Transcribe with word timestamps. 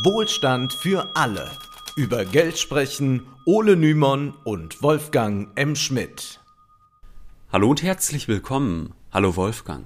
Wohlstand 0.00 0.72
für 0.72 1.14
alle. 1.14 1.50
Über 1.96 2.24
Geld 2.24 2.58
sprechen 2.58 3.26
Ole 3.44 3.76
Nymon 3.76 4.32
und 4.42 4.82
Wolfgang 4.82 5.50
M. 5.54 5.76
Schmidt. 5.76 6.40
Hallo 7.52 7.68
und 7.68 7.82
herzlich 7.82 8.26
willkommen. 8.26 8.94
Hallo 9.12 9.36
Wolfgang. 9.36 9.84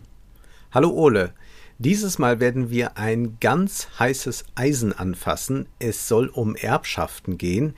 Hallo 0.70 0.90
Ole. 0.90 1.34
Dieses 1.78 2.20
Mal 2.20 2.38
werden 2.38 2.70
wir 2.70 2.96
ein 2.96 3.38
ganz 3.40 3.88
heißes 3.98 4.44
Eisen 4.54 4.92
anfassen. 4.92 5.66
Es 5.80 6.06
soll 6.06 6.28
um 6.28 6.54
Erbschaften 6.54 7.36
gehen. 7.36 7.74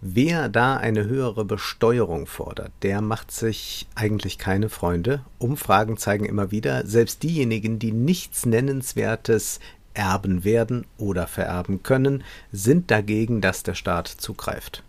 Wer 0.00 0.48
da 0.48 0.76
eine 0.76 1.06
höhere 1.06 1.44
Besteuerung 1.44 2.26
fordert, 2.26 2.70
der 2.82 3.00
macht 3.00 3.32
sich 3.32 3.88
eigentlich 3.96 4.38
keine 4.38 4.68
Freunde. 4.68 5.24
Umfragen 5.38 5.96
zeigen 5.96 6.26
immer 6.26 6.52
wieder, 6.52 6.86
selbst 6.86 7.24
diejenigen, 7.24 7.80
die 7.80 7.90
nichts 7.90 8.46
Nennenswertes 8.46 9.58
erben 9.96 10.44
werden 10.44 10.86
oder 10.98 11.26
vererben 11.26 11.82
können, 11.82 12.22
sind 12.52 12.90
dagegen, 12.90 13.40
dass 13.40 13.62
der 13.62 13.74
Staat 13.74 14.08
zugreift. 14.08 14.82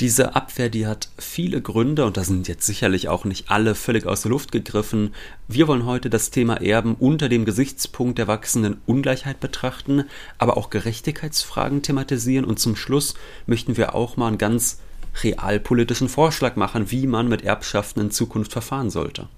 Diese 0.00 0.34
Abwehr, 0.34 0.70
die 0.70 0.88
hat 0.88 1.08
viele 1.18 1.62
Gründe 1.62 2.04
und 2.04 2.16
da 2.16 2.24
sind 2.24 2.48
jetzt 2.48 2.66
sicherlich 2.66 3.08
auch 3.08 3.24
nicht 3.24 3.50
alle 3.50 3.76
völlig 3.76 4.06
aus 4.06 4.22
der 4.22 4.30
Luft 4.30 4.50
gegriffen. 4.50 5.14
Wir 5.46 5.68
wollen 5.68 5.86
heute 5.86 6.10
das 6.10 6.30
Thema 6.30 6.60
Erben 6.60 6.96
unter 6.96 7.28
dem 7.28 7.44
Gesichtspunkt 7.44 8.18
der 8.18 8.26
wachsenden 8.26 8.78
Ungleichheit 8.86 9.38
betrachten, 9.38 10.04
aber 10.36 10.56
auch 10.56 10.68
Gerechtigkeitsfragen 10.70 11.82
thematisieren 11.82 12.44
und 12.44 12.58
zum 12.58 12.74
Schluss 12.74 13.14
möchten 13.46 13.76
wir 13.76 13.94
auch 13.94 14.16
mal 14.16 14.28
einen 14.28 14.38
ganz 14.38 14.80
realpolitischen 15.22 16.08
Vorschlag 16.08 16.56
machen, 16.56 16.90
wie 16.90 17.06
man 17.06 17.28
mit 17.28 17.42
Erbschaften 17.44 18.00
in 18.00 18.10
Zukunft 18.10 18.52
verfahren 18.52 18.90
sollte. 18.90 19.28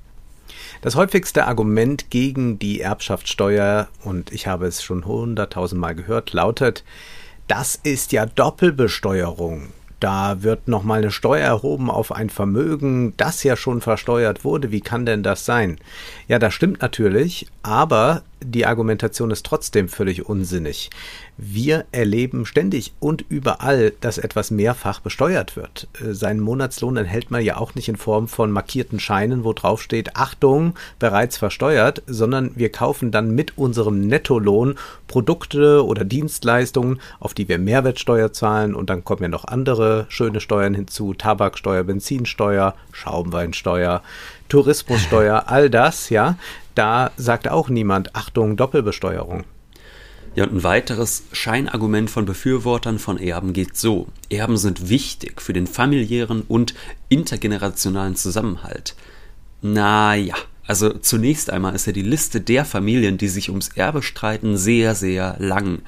Das 0.82 0.94
häufigste 0.94 1.46
Argument 1.46 2.10
gegen 2.10 2.58
die 2.58 2.80
Erbschaftssteuer, 2.80 3.88
und 4.04 4.32
ich 4.32 4.46
habe 4.46 4.66
es 4.66 4.82
schon 4.82 5.04
hunderttausendmal 5.04 5.94
gehört, 5.94 6.32
lautet, 6.32 6.84
das 7.48 7.76
ist 7.76 8.12
ja 8.12 8.26
Doppelbesteuerung. 8.26 9.68
Da 10.00 10.42
wird 10.42 10.68
nochmal 10.68 10.98
eine 10.98 11.10
Steuer 11.10 11.46
erhoben 11.46 11.90
auf 11.90 12.12
ein 12.12 12.28
Vermögen, 12.28 13.14
das 13.16 13.42
ja 13.42 13.56
schon 13.56 13.80
versteuert 13.80 14.44
wurde. 14.44 14.70
Wie 14.70 14.82
kann 14.82 15.06
denn 15.06 15.22
das 15.22 15.46
sein? 15.46 15.78
Ja, 16.28 16.38
das 16.38 16.52
stimmt 16.52 16.82
natürlich, 16.82 17.46
aber 17.62 18.22
die 18.42 18.66
Argumentation 18.66 19.30
ist 19.30 19.46
trotzdem 19.46 19.88
völlig 19.88 20.26
unsinnig. 20.26 20.90
Wir 21.38 21.84
erleben 21.90 22.46
ständig 22.46 22.92
und 23.00 23.24
überall, 23.28 23.92
dass 24.00 24.18
etwas 24.18 24.50
mehrfach 24.50 25.00
besteuert 25.00 25.56
wird. 25.56 25.88
Äh, 26.00 26.12
seinen 26.12 26.40
Monatslohn 26.40 26.96
enthält 26.96 27.30
man 27.30 27.42
ja 27.42 27.56
auch 27.56 27.74
nicht 27.74 27.88
in 27.88 27.96
Form 27.96 28.28
von 28.28 28.50
markierten 28.50 29.00
Scheinen, 29.00 29.44
wo 29.44 29.52
drauf 29.52 29.82
steht, 29.82 30.16
Achtung, 30.16 30.74
bereits 30.98 31.38
versteuert, 31.38 32.02
sondern 32.06 32.52
wir 32.56 32.70
kaufen 32.70 33.10
dann 33.10 33.34
mit 33.34 33.56
unserem 33.56 34.00
Nettolohn 34.00 34.76
Produkte 35.08 35.84
oder 35.84 36.04
Dienstleistungen, 36.04 37.00
auf 37.20 37.34
die 37.34 37.48
wir 37.48 37.58
Mehrwertsteuer 37.58 38.32
zahlen 38.32 38.74
und 38.74 38.90
dann 38.90 39.04
kommen 39.04 39.22
ja 39.22 39.28
noch 39.28 39.44
andere 39.44 40.06
schöne 40.08 40.40
Steuern 40.40 40.74
hinzu, 40.74 41.14
Tabaksteuer, 41.14 41.84
Benzinsteuer, 41.84 42.74
Schaumweinsteuer, 42.92 44.02
Tourismussteuer, 44.48 45.44
all 45.46 45.70
das, 45.70 46.10
ja. 46.10 46.36
Da 46.76 47.10
sagt 47.16 47.48
auch 47.48 47.70
niemand, 47.70 48.14
Achtung, 48.14 48.56
Doppelbesteuerung. 48.56 49.44
Ja, 50.36 50.44
und 50.44 50.52
ein 50.52 50.62
weiteres 50.62 51.24
Scheinargument 51.32 52.10
von 52.10 52.26
Befürwortern 52.26 52.98
von 52.98 53.18
Erben 53.18 53.54
geht 53.54 53.78
so. 53.78 54.08
Erben 54.28 54.58
sind 54.58 54.90
wichtig 54.90 55.40
für 55.40 55.54
den 55.54 55.66
familiären 55.66 56.42
und 56.42 56.74
intergenerationalen 57.08 58.14
Zusammenhalt. 58.14 58.94
Naja, 59.62 60.34
also 60.66 60.90
zunächst 60.90 61.48
einmal 61.48 61.74
ist 61.74 61.86
ja 61.86 61.92
die 61.92 62.02
Liste 62.02 62.42
der 62.42 62.66
Familien, 62.66 63.16
die 63.16 63.28
sich 63.28 63.48
ums 63.48 63.68
Erbe 63.68 64.02
streiten, 64.02 64.58
sehr, 64.58 64.94
sehr 64.94 65.36
lang 65.38 65.80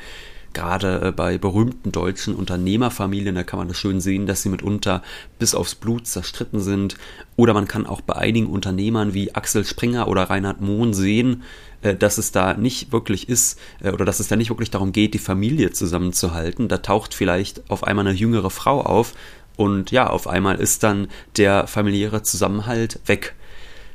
gerade 0.52 1.08
äh, 1.08 1.12
bei 1.12 1.38
berühmten 1.38 1.92
deutschen 1.92 2.34
Unternehmerfamilien, 2.34 3.34
da 3.34 3.42
kann 3.42 3.58
man 3.58 3.68
das 3.68 3.76
schön 3.76 4.00
sehen, 4.00 4.26
dass 4.26 4.42
sie 4.42 4.48
mitunter 4.48 5.02
bis 5.38 5.54
aufs 5.54 5.74
Blut 5.74 6.06
zerstritten 6.06 6.60
sind. 6.60 6.96
Oder 7.36 7.54
man 7.54 7.68
kann 7.68 7.86
auch 7.86 8.00
bei 8.00 8.16
einigen 8.16 8.46
Unternehmern 8.46 9.14
wie 9.14 9.34
Axel 9.34 9.64
Springer 9.64 10.08
oder 10.08 10.24
Reinhard 10.24 10.60
Mohn 10.60 10.94
sehen, 10.94 11.42
äh, 11.82 11.94
dass 11.94 12.18
es 12.18 12.32
da 12.32 12.54
nicht 12.54 12.92
wirklich 12.92 13.28
ist 13.28 13.58
äh, 13.80 13.90
oder 13.90 14.04
dass 14.04 14.20
es 14.20 14.28
da 14.28 14.36
nicht 14.36 14.50
wirklich 14.50 14.70
darum 14.70 14.92
geht, 14.92 15.14
die 15.14 15.18
Familie 15.18 15.72
zusammenzuhalten. 15.72 16.68
Da 16.68 16.78
taucht 16.78 17.14
vielleicht 17.14 17.70
auf 17.70 17.84
einmal 17.84 18.06
eine 18.06 18.16
jüngere 18.16 18.50
Frau 18.50 18.80
auf 18.80 19.14
und 19.56 19.90
ja, 19.90 20.08
auf 20.08 20.28
einmal 20.28 20.60
ist 20.60 20.84
dann 20.84 21.08
der 21.36 21.66
familiäre 21.66 22.22
Zusammenhalt 22.22 23.00
weg 23.06 23.34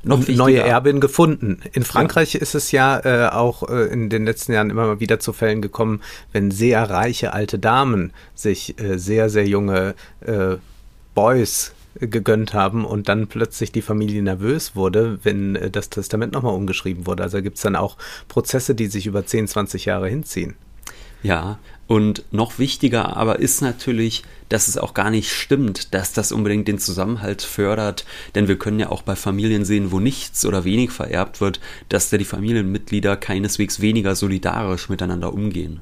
noch 0.03 0.27
neue 0.27 0.59
Erbin 0.59 0.99
gefunden. 0.99 1.61
In 1.71 1.83
Frankreich 1.83 2.33
ja. 2.33 2.41
ist 2.41 2.55
es 2.55 2.71
ja 2.71 2.99
äh, 3.03 3.29
auch 3.29 3.69
äh, 3.69 3.85
in 3.85 4.09
den 4.09 4.25
letzten 4.25 4.53
Jahren 4.53 4.69
immer 4.69 4.85
mal 4.85 4.99
wieder 4.99 5.19
zu 5.19 5.33
Fällen 5.33 5.61
gekommen, 5.61 6.01
wenn 6.31 6.51
sehr 6.51 6.89
reiche 6.89 7.33
alte 7.33 7.59
Damen 7.59 8.11
sich 8.35 8.79
äh, 8.79 8.97
sehr, 8.97 9.29
sehr 9.29 9.47
junge 9.47 9.95
äh, 10.21 10.57
Boys 11.15 11.73
gegönnt 11.99 12.53
haben 12.53 12.85
und 12.85 13.07
dann 13.07 13.27
plötzlich 13.27 13.71
die 13.71 13.81
Familie 13.81 14.21
nervös 14.21 14.75
wurde, 14.75 15.19
wenn 15.23 15.55
äh, 15.55 15.69
das 15.69 15.89
Testament 15.89 16.33
nochmal 16.33 16.55
umgeschrieben 16.55 17.05
wurde. 17.07 17.23
Also 17.23 17.41
gibt 17.41 17.57
es 17.57 17.63
dann 17.63 17.75
auch 17.75 17.97
Prozesse, 18.27 18.75
die 18.75 18.87
sich 18.87 19.05
über 19.05 19.25
10, 19.25 19.47
20 19.47 19.85
Jahre 19.85 20.09
hinziehen. 20.09 20.55
Ja, 21.21 21.59
und 21.93 22.23
noch 22.31 22.57
wichtiger 22.57 23.17
aber 23.17 23.37
ist 23.37 23.61
natürlich, 23.61 24.23
dass 24.49 24.67
es 24.67 24.79
auch 24.79 24.95
gar 24.95 25.11
nicht 25.11 25.31
stimmt, 25.31 25.93
dass 25.93 26.11
das 26.11 26.31
unbedingt 26.31 26.67
den 26.67 26.79
Zusammenhalt 26.79 27.43
fördert, 27.43 28.03
denn 28.33 28.47
wir 28.47 28.57
können 28.57 28.79
ja 28.79 28.89
auch 28.89 29.03
bei 29.03 29.15
Familien 29.15 29.63
sehen, 29.63 29.91
wo 29.91 29.99
nichts 29.99 30.43
oder 30.43 30.63
wenig 30.63 30.89
vererbt 30.89 31.39
wird, 31.39 31.59
dass 31.89 32.09
da 32.09 32.17
die 32.17 32.25
Familienmitglieder 32.25 33.15
keineswegs 33.15 33.79
weniger 33.79 34.15
solidarisch 34.15 34.89
miteinander 34.89 35.31
umgehen. 35.33 35.81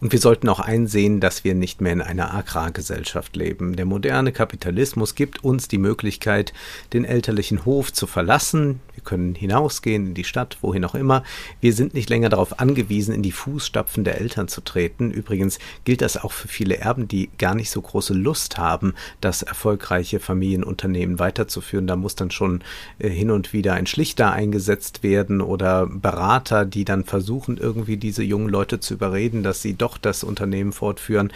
Und 0.00 0.12
wir 0.12 0.20
sollten 0.20 0.48
auch 0.48 0.60
einsehen, 0.60 1.18
dass 1.18 1.42
wir 1.42 1.54
nicht 1.54 1.80
mehr 1.80 1.92
in 1.92 2.02
einer 2.02 2.32
Agrargesellschaft 2.32 3.34
leben. 3.34 3.74
Der 3.74 3.84
moderne 3.84 4.30
Kapitalismus 4.32 5.14
gibt 5.14 5.42
uns 5.42 5.66
die 5.66 5.78
Möglichkeit, 5.78 6.52
den 6.92 7.04
elterlichen 7.04 7.64
Hof 7.64 7.92
zu 7.92 8.06
verlassen. 8.06 8.80
Wir 8.94 9.02
können 9.02 9.34
hinausgehen 9.34 10.08
in 10.08 10.14
die 10.14 10.24
Stadt, 10.24 10.58
wohin 10.60 10.84
auch 10.84 10.94
immer. 10.94 11.24
Wir 11.60 11.72
sind 11.72 11.94
nicht 11.94 12.10
länger 12.10 12.28
darauf 12.28 12.60
angewiesen, 12.60 13.14
in 13.14 13.22
die 13.22 13.32
Fußstapfen 13.32 14.04
der 14.04 14.20
Eltern 14.20 14.48
zu 14.48 14.60
treten. 14.60 15.10
Übrigens 15.10 15.58
gilt 15.84 16.02
das 16.02 16.16
auch 16.16 16.32
für 16.32 16.48
viele 16.48 16.78
Erben, 16.78 17.08
die 17.08 17.30
gar 17.38 17.54
nicht 17.54 17.70
so 17.70 17.80
große 17.80 18.14
Lust 18.14 18.58
haben, 18.58 18.94
das 19.20 19.42
erfolgreiche 19.42 20.20
Familienunternehmen 20.20 21.18
weiterzuführen. 21.18 21.86
Da 21.86 21.96
muss 21.96 22.14
dann 22.14 22.30
schon 22.30 22.62
äh, 22.98 23.08
hin 23.08 23.30
und 23.30 23.52
wieder 23.52 23.74
ein 23.74 23.86
Schlichter 23.86 24.32
eingesetzt 24.32 25.02
werden 25.02 25.40
oder 25.40 25.86
Berater, 25.86 26.64
die 26.64 26.84
dann 26.84 27.04
versuchen, 27.04 27.56
irgendwie 27.56 27.96
diese 27.96 28.22
jungen 28.22 28.48
Leute 28.48 28.78
zu 28.78 28.94
überreden, 28.94 29.42
dass 29.42 29.62
sie 29.62 29.74
doch 29.74 29.87
das 29.96 30.24
Unternehmen 30.24 30.72
fortführen. 30.72 31.32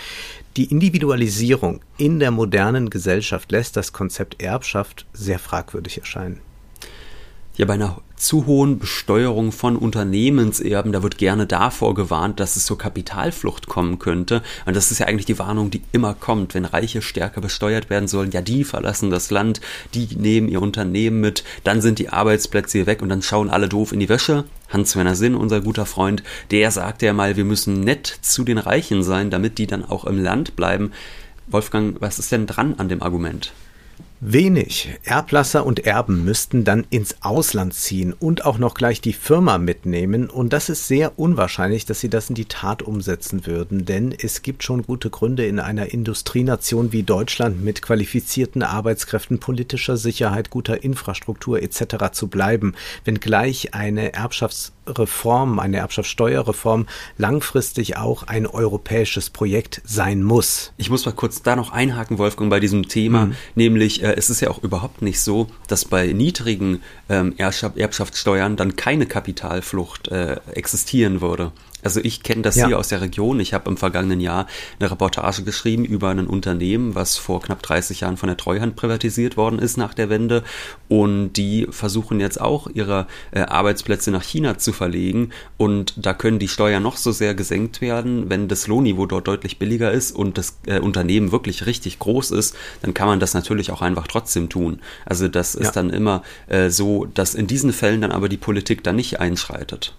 Die 0.59 0.71
Individualisierung 0.71 1.81
in 1.97 2.19
der 2.19 2.31
modernen 2.31 2.91
Gesellschaft 2.91 3.51
lässt 3.51 3.77
das 3.77 3.95
Konzept 3.95 4.43
Erbschaft 4.43 5.07
sehr 5.15 5.39
fragwürdig 5.39 5.99
erscheinen. 5.99 6.41
Ja, 7.63 7.67
bei 7.67 7.75
einer 7.75 7.99
zu 8.17 8.47
hohen 8.47 8.81
Besteuerung 8.81 9.53
von 9.53 9.77
Unternehmenserben, 9.77 10.91
da 10.91 11.05
wird 11.05 11.17
gerne 11.17 11.47
davor 11.47 11.95
gewarnt, 11.95 12.41
dass 12.41 12.57
es 12.57 12.67
zur 12.67 12.77
Kapitalflucht 12.77 13.69
kommen 13.69 14.01
könnte. 14.01 14.43
Und 14.67 14.75
das 14.75 14.91
ist 14.91 14.99
ja 14.99 15.07
eigentlich 15.07 15.27
die 15.27 15.39
Warnung, 15.39 15.71
die 15.71 15.83
immer 15.93 16.13
kommt, 16.13 16.55
wenn 16.55 16.65
Reiche 16.65 17.03
stärker 17.03 17.41
besteuert 17.41 17.89
werden 17.89 18.09
sollen. 18.09 18.33
Ja, 18.33 18.41
die 18.41 18.65
verlassen 18.65 19.11
das 19.11 19.31
Land, 19.31 19.61
die 19.95 20.09
nehmen 20.17 20.49
ihr 20.49 20.61
Unternehmen 20.61 21.21
mit, 21.21 21.45
dann 21.63 21.81
sind 21.81 22.01
die 22.01 22.09
Arbeitsplätze 22.09 22.79
hier 22.79 22.87
weg 22.89 23.01
und 23.01 23.11
dann 23.11 23.23
schauen 23.23 23.49
alle 23.49 23.69
doof 23.69 23.93
in 23.93 24.01
die 24.01 24.09
Wäsche. 24.09 24.43
Hans-Werner 24.71 25.15
Sinn, 25.15 25.37
unser 25.37 25.61
guter 25.61 25.87
Freund, 25.87 26.25
der 26.51 26.73
sagte 26.73 27.07
ja 27.07 27.13
mal, 27.13 27.37
wir 27.37 27.45
müssen 27.45 27.79
nett 27.79 28.13
zu 28.23 28.43
den 28.43 28.59
Reichen 28.59 29.05
sein, 29.05 29.31
damit 29.31 29.59
die 29.59 29.69
dann 29.69 29.85
auch 29.85 30.05
im 30.05 30.21
Land 30.21 30.57
bleiben. 30.57 30.91
Wolfgang, 31.47 32.01
was 32.01 32.19
ist 32.19 32.33
denn 32.33 32.49
dran 32.49 32.75
an 32.79 32.89
dem 32.89 33.05
Argument? 33.05 33.53
Wenig. 34.25 34.89
Erblasser 35.03 35.67
und 35.67 35.85
Erben 35.85 36.25
müssten 36.25 36.63
dann 36.63 36.87
ins 36.91 37.17
Ausland 37.23 37.75
ziehen 37.75 38.13
und 38.13 38.45
auch 38.45 38.57
noch 38.57 38.75
gleich 38.75 39.01
die 39.01 39.15
Firma 39.15 39.59
mitnehmen. 39.59 40.31
Und 40.31 40.53
das 40.53 40.69
ist 40.69 40.87
sehr 40.87 41.19
unwahrscheinlich, 41.19 41.87
dass 41.87 41.99
sie 41.99 42.09
das 42.09 42.29
in 42.29 42.37
die 42.37 42.45
Tat 42.45 42.83
umsetzen 42.83 43.47
würden, 43.47 43.85
denn 43.85 44.15
es 44.17 44.43
gibt 44.43 44.63
schon 44.63 44.85
gute 44.85 45.11
Gründe, 45.11 45.45
in 45.45 45.59
einer 45.59 45.93
Industrienation 45.93 46.93
wie 46.93 47.03
Deutschland 47.03 47.65
mit 47.65 47.83
qualifizierten 47.83 48.63
Arbeitskräften, 48.63 49.41
politischer 49.41 49.97
Sicherheit, 49.97 50.51
guter 50.51 50.85
Infrastruktur 50.85 51.61
etc. 51.61 52.13
zu 52.13 52.29
bleiben, 52.29 52.75
wenngleich 53.05 53.75
eine 53.75 54.13
Erbschaftsreform, 54.87 55.59
eine 55.59 55.79
Erbschaftssteuerreform 55.79 56.87
langfristig 57.17 57.97
auch 57.97 58.25
ein 58.25 58.47
europäisches 58.47 59.31
Projekt 59.31 59.81
sein 59.85 60.23
muss. 60.23 60.73
Ich 60.77 60.91
muss 60.91 61.07
mal 61.07 61.13
kurz 61.13 61.43
da 61.43 61.57
noch 61.57 61.73
einhaken, 61.73 62.19
Wolfgang, 62.19 62.51
bei 62.51 62.61
diesem 62.61 62.89
Thema, 62.89 63.27
mhm. 63.27 63.37
nämlich 63.55 64.03
äh, 64.03 64.15
es 64.17 64.31
ist 64.31 64.41
ja 64.41 64.51
auch 64.51 64.63
überhaupt 64.63 65.03
nicht 65.03 65.21
so, 65.21 65.49
dass 65.69 65.85
bei 65.85 66.13
niedrigen 66.13 66.83
ähm, 67.09 67.35
Erbschaftssteuern 67.37 68.57
dann 68.57 68.77
keine 68.77 69.07
Kapitalflucht 69.07 70.09
äh, 70.09 70.37
existieren 70.53 71.21
würde. 71.21 71.53
Also 71.83 72.01
ich 72.03 72.23
kenne 72.23 72.43
das 72.43 72.57
ja. 72.57 72.67
hier 72.67 72.79
aus 72.79 72.89
der 72.89 73.01
Region. 73.01 73.41
Ich 73.41 73.55
habe 73.55 73.69
im 73.69 73.77
vergangenen 73.77 74.21
Jahr 74.21 74.47
eine 74.79 74.91
Reportage 74.91 75.43
geschrieben 75.43 75.85
über 75.85 76.11
ein 76.11 76.27
Unternehmen, 76.27 76.95
was 76.95 77.17
vor 77.17 77.43
knapp 77.43 77.63
30 77.63 78.01
Jahren 78.01 78.17
von 78.17 78.29
der 78.29 78.37
Treuhand 78.37 78.77
privatisiert 78.77 79.37
worden 79.37 79.59
ist 79.59 79.77
nach 79.77 79.95
der 79.95 80.09
Wende. 80.09 80.45
Und 80.89 81.35
die 81.35 81.67
versuchen 81.71 82.21
jetzt 82.21 82.41
auch 82.41 82.69
ihre 82.73 83.07
äh, 83.33 83.41
Arbeitsplätze 83.41 84.11
nach 84.11 84.23
China 84.23 84.59
zu 84.59 84.73
verlegen. 84.73 85.31
Und 85.57 85.95
da 85.97 86.15
können 86.15 86.39
die 86.39 86.49
Steuern 86.49 86.83
noch 86.83 86.97
so 86.97 87.11
sehr 87.11 87.35
gesenkt 87.35 87.81
werden. 87.81 88.31
Wenn 88.31 88.49
das 88.49 88.67
Lohnniveau 88.67 89.07
dort 89.07 89.27
deutlich 89.27 89.59
billiger 89.59 89.91
ist 89.91 90.13
und 90.13 90.39
das 90.39 90.59
äh, 90.67 90.79
Unternehmen 90.79 91.33
wirklich 91.33 91.67
richtig 91.67 91.99
groß 91.99 92.31
ist, 92.31 92.57
dann 92.83 92.95
kann 92.95 93.09
man 93.09 93.21
das 93.21 93.35
natürlich 93.35 93.71
auch 93.73 93.83
einfach 93.83 94.07
trotzdem 94.07 94.49
tun. 94.49 94.81
Also 95.05 95.29
das 95.29 95.55
ist 95.55 95.67
ja. 95.67 95.73
dann 95.73 95.91
immer 95.91 96.23
äh, 96.47 96.71
so, 96.71 97.07
dass 97.07 97.35
in 97.35 97.47
diesen 97.47 97.73
Fällen 97.73 98.01
dann 98.01 98.13
aber 98.13 98.29
die 98.29 98.37
Politik 98.37 98.85
da 98.85 98.93
nicht 98.93 99.21
einschreitet. 99.21 99.95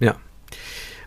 Ja, 0.00 0.16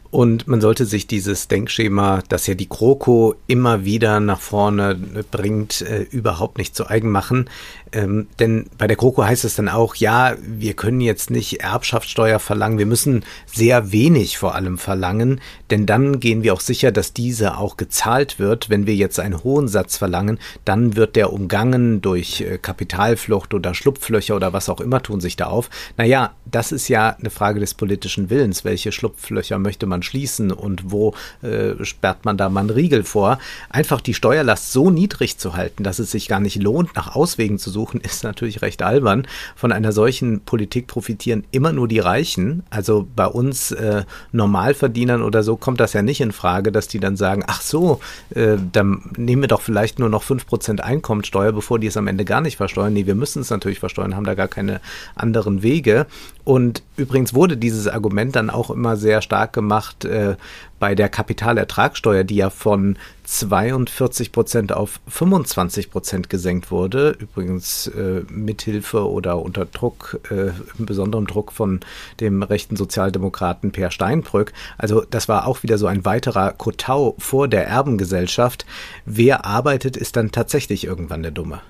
und 0.09 0.47
man 0.47 0.61
sollte 0.61 0.85
sich 0.85 1.07
dieses 1.07 1.47
Denkschema, 1.47 2.23
das 2.29 2.47
ja 2.47 2.53
die 2.53 2.69
GroKo 2.69 3.35
immer 3.47 3.85
wieder 3.85 4.19
nach 4.19 4.39
vorne 4.39 4.95
bringt, 5.31 5.81
äh, 5.81 6.03
überhaupt 6.03 6.57
nicht 6.57 6.75
zu 6.75 6.87
eigen 6.87 7.09
machen. 7.09 7.49
Ähm, 7.91 8.27
denn 8.39 8.65
bei 8.77 8.87
der 8.87 8.97
GroKo 8.97 9.23
heißt 9.23 9.45
es 9.45 9.55
dann 9.55 9.69
auch, 9.69 9.95
ja, 9.95 10.35
wir 10.41 10.73
können 10.73 11.01
jetzt 11.01 11.29
nicht 11.29 11.61
Erbschaftssteuer 11.61 12.39
verlangen, 12.39 12.77
wir 12.77 12.85
müssen 12.85 13.23
sehr 13.45 13.91
wenig 13.91 14.37
vor 14.37 14.55
allem 14.55 14.77
verlangen, 14.77 15.39
denn 15.71 15.85
dann 15.85 16.19
gehen 16.19 16.43
wir 16.43 16.53
auch 16.53 16.59
sicher, 16.59 16.91
dass 16.91 17.13
diese 17.13 17.57
auch 17.57 17.77
gezahlt 17.77 18.39
wird. 18.39 18.69
Wenn 18.69 18.87
wir 18.87 18.95
jetzt 18.95 19.19
einen 19.19 19.43
hohen 19.43 19.67
Satz 19.67 19.97
verlangen, 19.97 20.39
dann 20.65 20.95
wird 20.95 21.15
der 21.15 21.31
umgangen 21.31 22.01
durch 22.01 22.41
äh, 22.41 22.57
Kapitalflucht 22.57 23.53
oder 23.53 23.73
Schlupflöcher 23.73 24.35
oder 24.35 24.53
was 24.53 24.69
auch 24.69 24.81
immer 24.81 25.01
tun 25.01 25.21
sich 25.21 25.35
da 25.35 25.45
auf. 25.45 25.69
Naja, 25.97 26.33
das 26.45 26.71
ist 26.71 26.87
ja 26.87 27.15
eine 27.19 27.29
Frage 27.29 27.59
des 27.59 27.73
politischen 27.73 28.29
Willens. 28.29 28.65
Welche 28.65 28.91
Schlupflöcher 28.91 29.59
möchte 29.59 29.85
man 29.85 29.96
schließen 30.03 30.51
und 30.51 30.91
wo 30.91 31.13
äh, 31.41 31.83
sperrt 31.83 32.25
man 32.25 32.37
da 32.37 32.49
mal 32.49 32.61
einen 32.61 32.69
Riegel 32.69 33.03
vor? 33.03 33.39
Einfach 33.69 34.01
die 34.01 34.13
Steuerlast 34.13 34.71
so 34.71 34.89
niedrig 34.89 35.37
zu 35.37 35.55
halten, 35.55 35.83
dass 35.83 35.99
es 35.99 36.11
sich 36.11 36.27
gar 36.27 36.39
nicht 36.39 36.61
lohnt, 36.61 36.95
nach 36.95 37.15
Auswegen 37.15 37.59
zu 37.59 37.69
suchen, 37.69 38.01
ist 38.07 38.23
natürlich 38.23 38.61
recht 38.61 38.81
albern. 38.81 39.27
Von 39.55 39.71
einer 39.71 39.91
solchen 39.91 40.41
Politik 40.41 40.87
profitieren 40.87 41.43
immer 41.51 41.71
nur 41.71 41.87
die 41.87 41.99
Reichen. 41.99 42.63
Also 42.69 43.07
bei 43.15 43.27
uns 43.27 43.71
äh, 43.71 44.03
Normalverdienern 44.31 45.21
oder 45.21 45.43
so 45.43 45.55
kommt 45.55 45.79
das 45.79 45.93
ja 45.93 46.01
nicht 46.01 46.21
in 46.21 46.31
Frage, 46.31 46.71
dass 46.71 46.87
die 46.87 46.99
dann 46.99 47.17
sagen, 47.17 47.43
ach 47.47 47.61
so, 47.61 47.99
äh, 48.33 48.57
dann 48.71 49.11
nehmen 49.17 49.43
wir 49.43 49.47
doch 49.47 49.61
vielleicht 49.61 49.99
nur 49.99 50.09
noch 50.09 50.23
5% 50.23 50.79
Einkommensteuer, 50.79 51.51
bevor 51.51 51.79
die 51.79 51.87
es 51.87 51.97
am 51.97 52.07
Ende 52.07 52.25
gar 52.25 52.41
nicht 52.41 52.57
versteuern. 52.57 52.93
Nee, 52.93 53.05
wir 53.05 53.15
müssen 53.15 53.41
es 53.41 53.49
natürlich 53.49 53.79
versteuern, 53.79 54.15
haben 54.15 54.25
da 54.25 54.33
gar 54.33 54.47
keine 54.47 54.81
anderen 55.15 55.63
Wege. 55.63 56.07
Und 56.43 56.83
übrigens 56.95 57.33
wurde 57.33 57.57
dieses 57.57 57.87
Argument 57.87 58.35
dann 58.35 58.49
auch 58.49 58.69
immer 58.69 58.95
sehr 58.95 59.21
stark 59.21 59.53
gemacht 59.53 59.86
äh, 60.05 60.35
bei 60.79 60.95
der 60.95 61.09
Kapitalertragssteuer, 61.09 62.23
die 62.23 62.35
ja 62.35 62.49
von 62.49 62.97
42 63.23 64.31
Prozent 64.31 64.71
auf 64.71 64.99
25 65.07 65.91
Prozent 65.91 66.29
gesenkt 66.29 66.71
wurde. 66.71 67.17
Übrigens 67.19 67.87
äh, 67.87 68.21
mithilfe 68.29 69.09
oder 69.09 69.41
unter 69.41 69.65
Druck, 69.65 70.19
äh, 70.29 70.51
besonderem 70.77 71.27
Druck 71.27 71.51
von 71.51 71.79
dem 72.19 72.43
rechten 72.43 72.75
Sozialdemokraten 72.75 73.71
Per 73.71 73.91
Steinbrück. 73.91 74.53
Also 74.77 75.03
das 75.09 75.27
war 75.27 75.47
auch 75.47 75.63
wieder 75.63 75.77
so 75.77 75.87
ein 75.87 76.05
weiterer 76.05 76.53
Kotau 76.53 77.15
vor 77.17 77.47
der 77.47 77.67
Erbengesellschaft. 77.67 78.65
Wer 79.05 79.45
arbeitet, 79.45 79.97
ist 79.97 80.15
dann 80.15 80.31
tatsächlich 80.31 80.85
irgendwann 80.85 81.23
der 81.23 81.31
Dumme. 81.31 81.61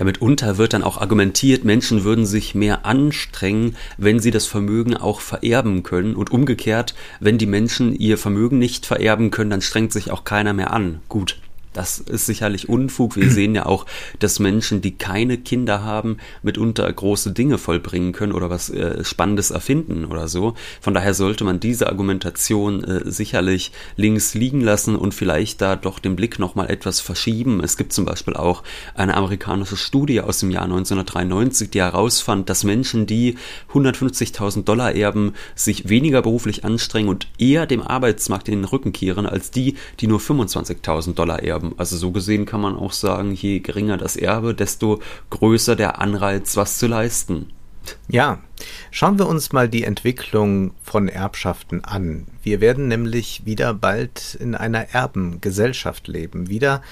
Ja, 0.00 0.06
mitunter 0.06 0.56
wird 0.56 0.72
dann 0.72 0.82
auch 0.82 0.96
argumentiert, 0.96 1.66
Menschen 1.66 2.04
würden 2.04 2.24
sich 2.24 2.54
mehr 2.54 2.86
anstrengen, 2.86 3.76
wenn 3.98 4.18
sie 4.18 4.30
das 4.30 4.46
Vermögen 4.46 4.96
auch 4.96 5.20
vererben 5.20 5.82
können. 5.82 6.16
Und 6.16 6.30
umgekehrt, 6.30 6.94
wenn 7.20 7.36
die 7.36 7.44
Menschen 7.44 7.94
ihr 7.94 8.16
Vermögen 8.16 8.58
nicht 8.58 8.86
vererben 8.86 9.30
können, 9.30 9.50
dann 9.50 9.60
strengt 9.60 9.92
sich 9.92 10.10
auch 10.10 10.24
keiner 10.24 10.54
mehr 10.54 10.72
an. 10.72 11.00
Gut, 11.10 11.36
das 11.72 11.98
ist 11.98 12.26
sicherlich 12.26 12.68
Unfug. 12.68 13.16
Wir 13.16 13.30
sehen 13.30 13.54
ja 13.54 13.66
auch, 13.66 13.86
dass 14.18 14.40
Menschen, 14.40 14.80
die 14.80 14.96
keine 14.96 15.38
Kinder 15.38 15.84
haben, 15.84 16.16
mitunter 16.42 16.92
große 16.92 17.32
Dinge 17.32 17.58
vollbringen 17.58 18.12
können 18.12 18.32
oder 18.32 18.50
was 18.50 18.70
äh, 18.70 19.04
Spannendes 19.04 19.50
erfinden 19.50 20.04
oder 20.04 20.26
so. 20.26 20.54
Von 20.80 20.94
daher 20.94 21.14
sollte 21.14 21.44
man 21.44 21.60
diese 21.60 21.88
Argumentation 21.88 22.82
äh, 22.82 23.10
sicherlich 23.10 23.72
links 23.96 24.34
liegen 24.34 24.60
lassen 24.60 24.96
und 24.96 25.14
vielleicht 25.14 25.60
da 25.60 25.76
doch 25.76 26.00
den 26.00 26.16
Blick 26.16 26.38
nochmal 26.38 26.70
etwas 26.70 27.00
verschieben. 27.00 27.62
Es 27.62 27.76
gibt 27.76 27.92
zum 27.92 28.04
Beispiel 28.04 28.34
auch 28.34 28.64
eine 28.94 29.16
amerikanische 29.16 29.76
Studie 29.76 30.20
aus 30.20 30.40
dem 30.40 30.50
Jahr 30.50 30.64
1993, 30.64 31.70
die 31.70 31.80
herausfand, 31.80 32.48
dass 32.50 32.64
Menschen, 32.64 33.06
die 33.06 33.36
150.000 33.72 34.64
Dollar 34.64 34.94
erben, 34.94 35.34
sich 35.54 35.88
weniger 35.88 36.22
beruflich 36.22 36.64
anstrengen 36.64 37.08
und 37.08 37.28
eher 37.38 37.66
dem 37.66 37.82
Arbeitsmarkt 37.82 38.48
in 38.48 38.56
den 38.56 38.64
Rücken 38.64 38.92
kehren, 38.92 39.26
als 39.26 39.52
die, 39.52 39.76
die 40.00 40.08
nur 40.08 40.18
25.000 40.18 41.14
Dollar 41.14 41.42
erben 41.42 41.59
erben. 41.60 41.74
Also 41.78 41.96
so 41.96 42.10
gesehen 42.10 42.46
kann 42.46 42.60
man 42.60 42.76
auch 42.76 42.92
sagen, 42.92 43.32
je 43.32 43.60
geringer 43.60 43.96
das 43.96 44.16
Erbe, 44.16 44.54
desto 44.54 45.00
größer 45.30 45.76
der 45.76 46.00
Anreiz, 46.00 46.56
was 46.56 46.78
zu 46.78 46.86
leisten. 46.86 47.46
Ja, 48.08 48.40
schauen 48.90 49.18
wir 49.18 49.26
uns 49.26 49.52
mal 49.52 49.68
die 49.68 49.84
Entwicklung 49.84 50.72
von 50.82 51.08
Erbschaften 51.08 51.82
an. 51.82 52.26
Wir 52.42 52.60
werden 52.60 52.88
nämlich 52.88 53.46
wieder 53.46 53.72
bald 53.72 54.36
in 54.38 54.54
einer 54.54 54.90
Erbengesellschaft 54.90 56.06
leben. 56.06 56.48
Wieder 56.48 56.82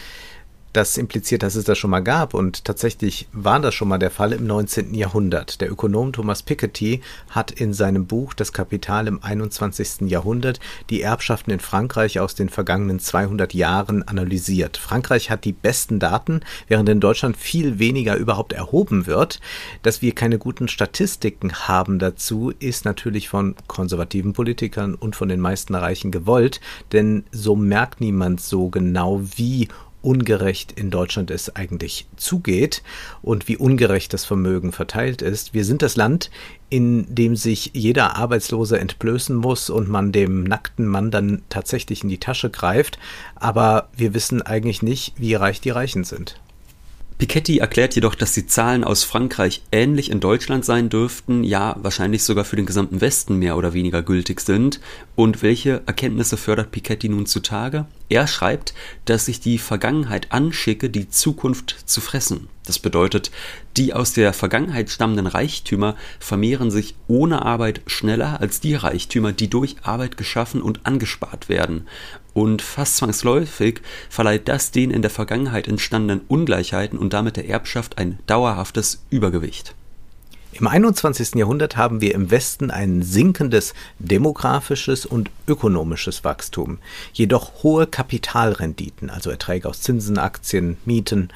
das 0.78 0.96
impliziert, 0.96 1.42
dass 1.42 1.56
es 1.56 1.64
das 1.64 1.76
schon 1.76 1.90
mal 1.90 2.04
gab 2.04 2.34
und 2.34 2.64
tatsächlich 2.64 3.26
war 3.32 3.58
das 3.58 3.74
schon 3.74 3.88
mal 3.88 3.98
der 3.98 4.12
Fall 4.12 4.32
im 4.32 4.46
19. 4.46 4.94
Jahrhundert. 4.94 5.60
Der 5.60 5.72
Ökonom 5.72 6.12
Thomas 6.12 6.44
Piketty 6.44 7.00
hat 7.30 7.50
in 7.50 7.74
seinem 7.74 8.06
Buch 8.06 8.32
Das 8.32 8.52
Kapital 8.52 9.08
im 9.08 9.20
21. 9.20 10.02
Jahrhundert 10.02 10.60
die 10.88 11.02
Erbschaften 11.02 11.50
in 11.50 11.58
Frankreich 11.58 12.20
aus 12.20 12.36
den 12.36 12.48
vergangenen 12.48 13.00
200 13.00 13.54
Jahren 13.54 14.04
analysiert. 14.04 14.76
Frankreich 14.76 15.30
hat 15.30 15.44
die 15.44 15.52
besten 15.52 15.98
Daten, 15.98 16.42
während 16.68 16.88
in 16.88 17.00
Deutschland 17.00 17.36
viel 17.36 17.80
weniger 17.80 18.14
überhaupt 18.14 18.52
erhoben 18.52 19.08
wird. 19.08 19.40
Dass 19.82 20.00
wir 20.00 20.14
keine 20.14 20.38
guten 20.38 20.68
Statistiken 20.68 21.54
haben 21.66 21.98
dazu, 21.98 22.52
ist 22.56 22.84
natürlich 22.84 23.28
von 23.28 23.56
konservativen 23.66 24.32
Politikern 24.32 24.94
und 24.94 25.16
von 25.16 25.28
den 25.28 25.40
meisten 25.40 25.74
Reichen 25.74 26.12
gewollt, 26.12 26.60
denn 26.92 27.24
so 27.32 27.56
merkt 27.56 28.00
niemand 28.00 28.40
so 28.40 28.68
genau, 28.68 29.20
wie 29.34 29.66
ungerecht 30.02 30.72
in 30.72 30.90
Deutschland 30.90 31.30
es 31.30 31.54
eigentlich 31.56 32.06
zugeht 32.16 32.82
und 33.22 33.48
wie 33.48 33.56
ungerecht 33.56 34.12
das 34.12 34.24
Vermögen 34.24 34.72
verteilt 34.72 35.22
ist. 35.22 35.54
Wir 35.54 35.64
sind 35.64 35.82
das 35.82 35.96
Land, 35.96 36.30
in 36.70 37.06
dem 37.14 37.36
sich 37.36 37.70
jeder 37.74 38.16
Arbeitslose 38.16 38.78
entblößen 38.78 39.34
muss 39.34 39.70
und 39.70 39.88
man 39.88 40.12
dem 40.12 40.44
nackten 40.44 40.86
Mann 40.86 41.10
dann 41.10 41.42
tatsächlich 41.48 42.02
in 42.02 42.08
die 42.08 42.20
Tasche 42.20 42.50
greift, 42.50 42.98
aber 43.34 43.88
wir 43.96 44.14
wissen 44.14 44.42
eigentlich 44.42 44.82
nicht, 44.82 45.14
wie 45.16 45.34
reich 45.34 45.60
die 45.60 45.70
Reichen 45.70 46.04
sind. 46.04 46.40
Piketty 47.18 47.58
erklärt 47.58 47.96
jedoch, 47.96 48.14
dass 48.14 48.32
die 48.32 48.46
Zahlen 48.46 48.84
aus 48.84 49.02
Frankreich 49.02 49.62
ähnlich 49.72 50.12
in 50.12 50.20
Deutschland 50.20 50.64
sein 50.64 50.88
dürften, 50.88 51.42
ja 51.42 51.74
wahrscheinlich 51.80 52.22
sogar 52.22 52.44
für 52.44 52.54
den 52.54 52.64
gesamten 52.64 53.00
Westen 53.00 53.36
mehr 53.40 53.56
oder 53.56 53.74
weniger 53.74 54.02
gültig 54.02 54.40
sind. 54.40 54.78
Und 55.16 55.42
welche 55.42 55.82
Erkenntnisse 55.86 56.36
fördert 56.36 56.70
Piketty 56.70 57.08
nun 57.08 57.26
zutage? 57.26 57.86
Er 58.08 58.28
schreibt, 58.28 58.72
dass 59.04 59.26
sich 59.26 59.40
die 59.40 59.58
Vergangenheit 59.58 60.30
anschicke, 60.30 60.90
die 60.90 61.08
Zukunft 61.08 61.76
zu 61.86 62.00
fressen. 62.00 62.48
Das 62.64 62.78
bedeutet, 62.78 63.32
die 63.76 63.94
aus 63.94 64.12
der 64.12 64.32
Vergangenheit 64.32 64.88
stammenden 64.88 65.26
Reichtümer 65.26 65.96
vermehren 66.20 66.70
sich 66.70 66.94
ohne 67.08 67.42
Arbeit 67.44 67.80
schneller 67.86 68.40
als 68.40 68.60
die 68.60 68.74
Reichtümer, 68.74 69.32
die 69.32 69.50
durch 69.50 69.76
Arbeit 69.82 70.18
geschaffen 70.18 70.62
und 70.62 70.86
angespart 70.86 71.48
werden 71.48 71.86
und 72.38 72.62
fast 72.62 72.98
zwangsläufig 72.98 73.80
verleiht 74.08 74.46
das 74.46 74.70
den 74.70 74.92
in 74.92 75.02
der 75.02 75.10
Vergangenheit 75.10 75.66
entstandenen 75.66 76.24
Ungleichheiten 76.28 76.96
und 76.96 77.12
damit 77.12 77.36
der 77.36 77.48
Erbschaft 77.48 77.98
ein 77.98 78.20
dauerhaftes 78.28 79.02
Übergewicht. 79.10 79.74
Im 80.52 80.68
21. 80.68 81.34
Jahrhundert 81.34 81.76
haben 81.76 82.00
wir 82.00 82.14
im 82.14 82.30
Westen 82.30 82.70
ein 82.70 83.02
sinkendes 83.02 83.74
demografisches 83.98 85.04
und 85.04 85.30
ökonomisches 85.48 86.22
Wachstum, 86.22 86.78
jedoch 87.12 87.64
hohe 87.64 87.88
Kapitalrenditen, 87.88 89.10
also 89.10 89.30
Erträge 89.30 89.68
aus 89.68 89.80
Zinsen, 89.80 90.16
Aktien, 90.16 90.76
Mieten. 90.84 91.30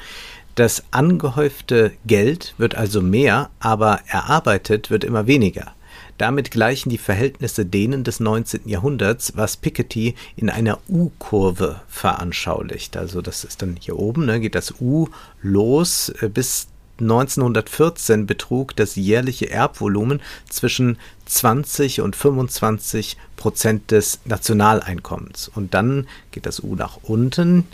Das 0.54 0.84
angehäufte 0.92 1.92
Geld 2.06 2.54
wird 2.58 2.76
also 2.76 3.02
mehr, 3.02 3.50
aber 3.58 4.00
erarbeitet 4.06 4.90
wird 4.90 5.02
immer 5.02 5.26
weniger. 5.26 5.72
Damit 6.18 6.50
gleichen 6.50 6.90
die 6.90 6.98
Verhältnisse 6.98 7.66
denen 7.66 8.04
des 8.04 8.20
19. 8.20 8.68
Jahrhunderts, 8.68 9.32
was 9.36 9.56
Piketty 9.56 10.14
in 10.36 10.50
einer 10.50 10.78
U-Kurve 10.88 11.80
veranschaulicht. 11.88 12.96
Also 12.96 13.22
das 13.22 13.44
ist 13.44 13.62
dann 13.62 13.76
hier 13.80 13.98
oben, 13.98 14.26
ne, 14.26 14.40
geht 14.40 14.54
das 14.54 14.74
U 14.80 15.08
los 15.42 16.10
äh, 16.20 16.28
bis 16.28 16.68
1914 17.00 18.26
betrug 18.26 18.76
das 18.76 18.96
jährliche 18.96 19.50
Erbvolumen 19.50 20.20
zwischen 20.48 20.98
20 21.26 22.00
und 22.00 22.16
25 22.16 23.16
Prozent 23.36 23.90
des 23.90 24.20
Nationaleinkommens. 24.24 25.50
Und 25.52 25.74
dann 25.74 26.06
geht 26.30 26.46
das 26.46 26.60
U 26.60 26.74
nach 26.74 26.98
unten. 27.02 27.66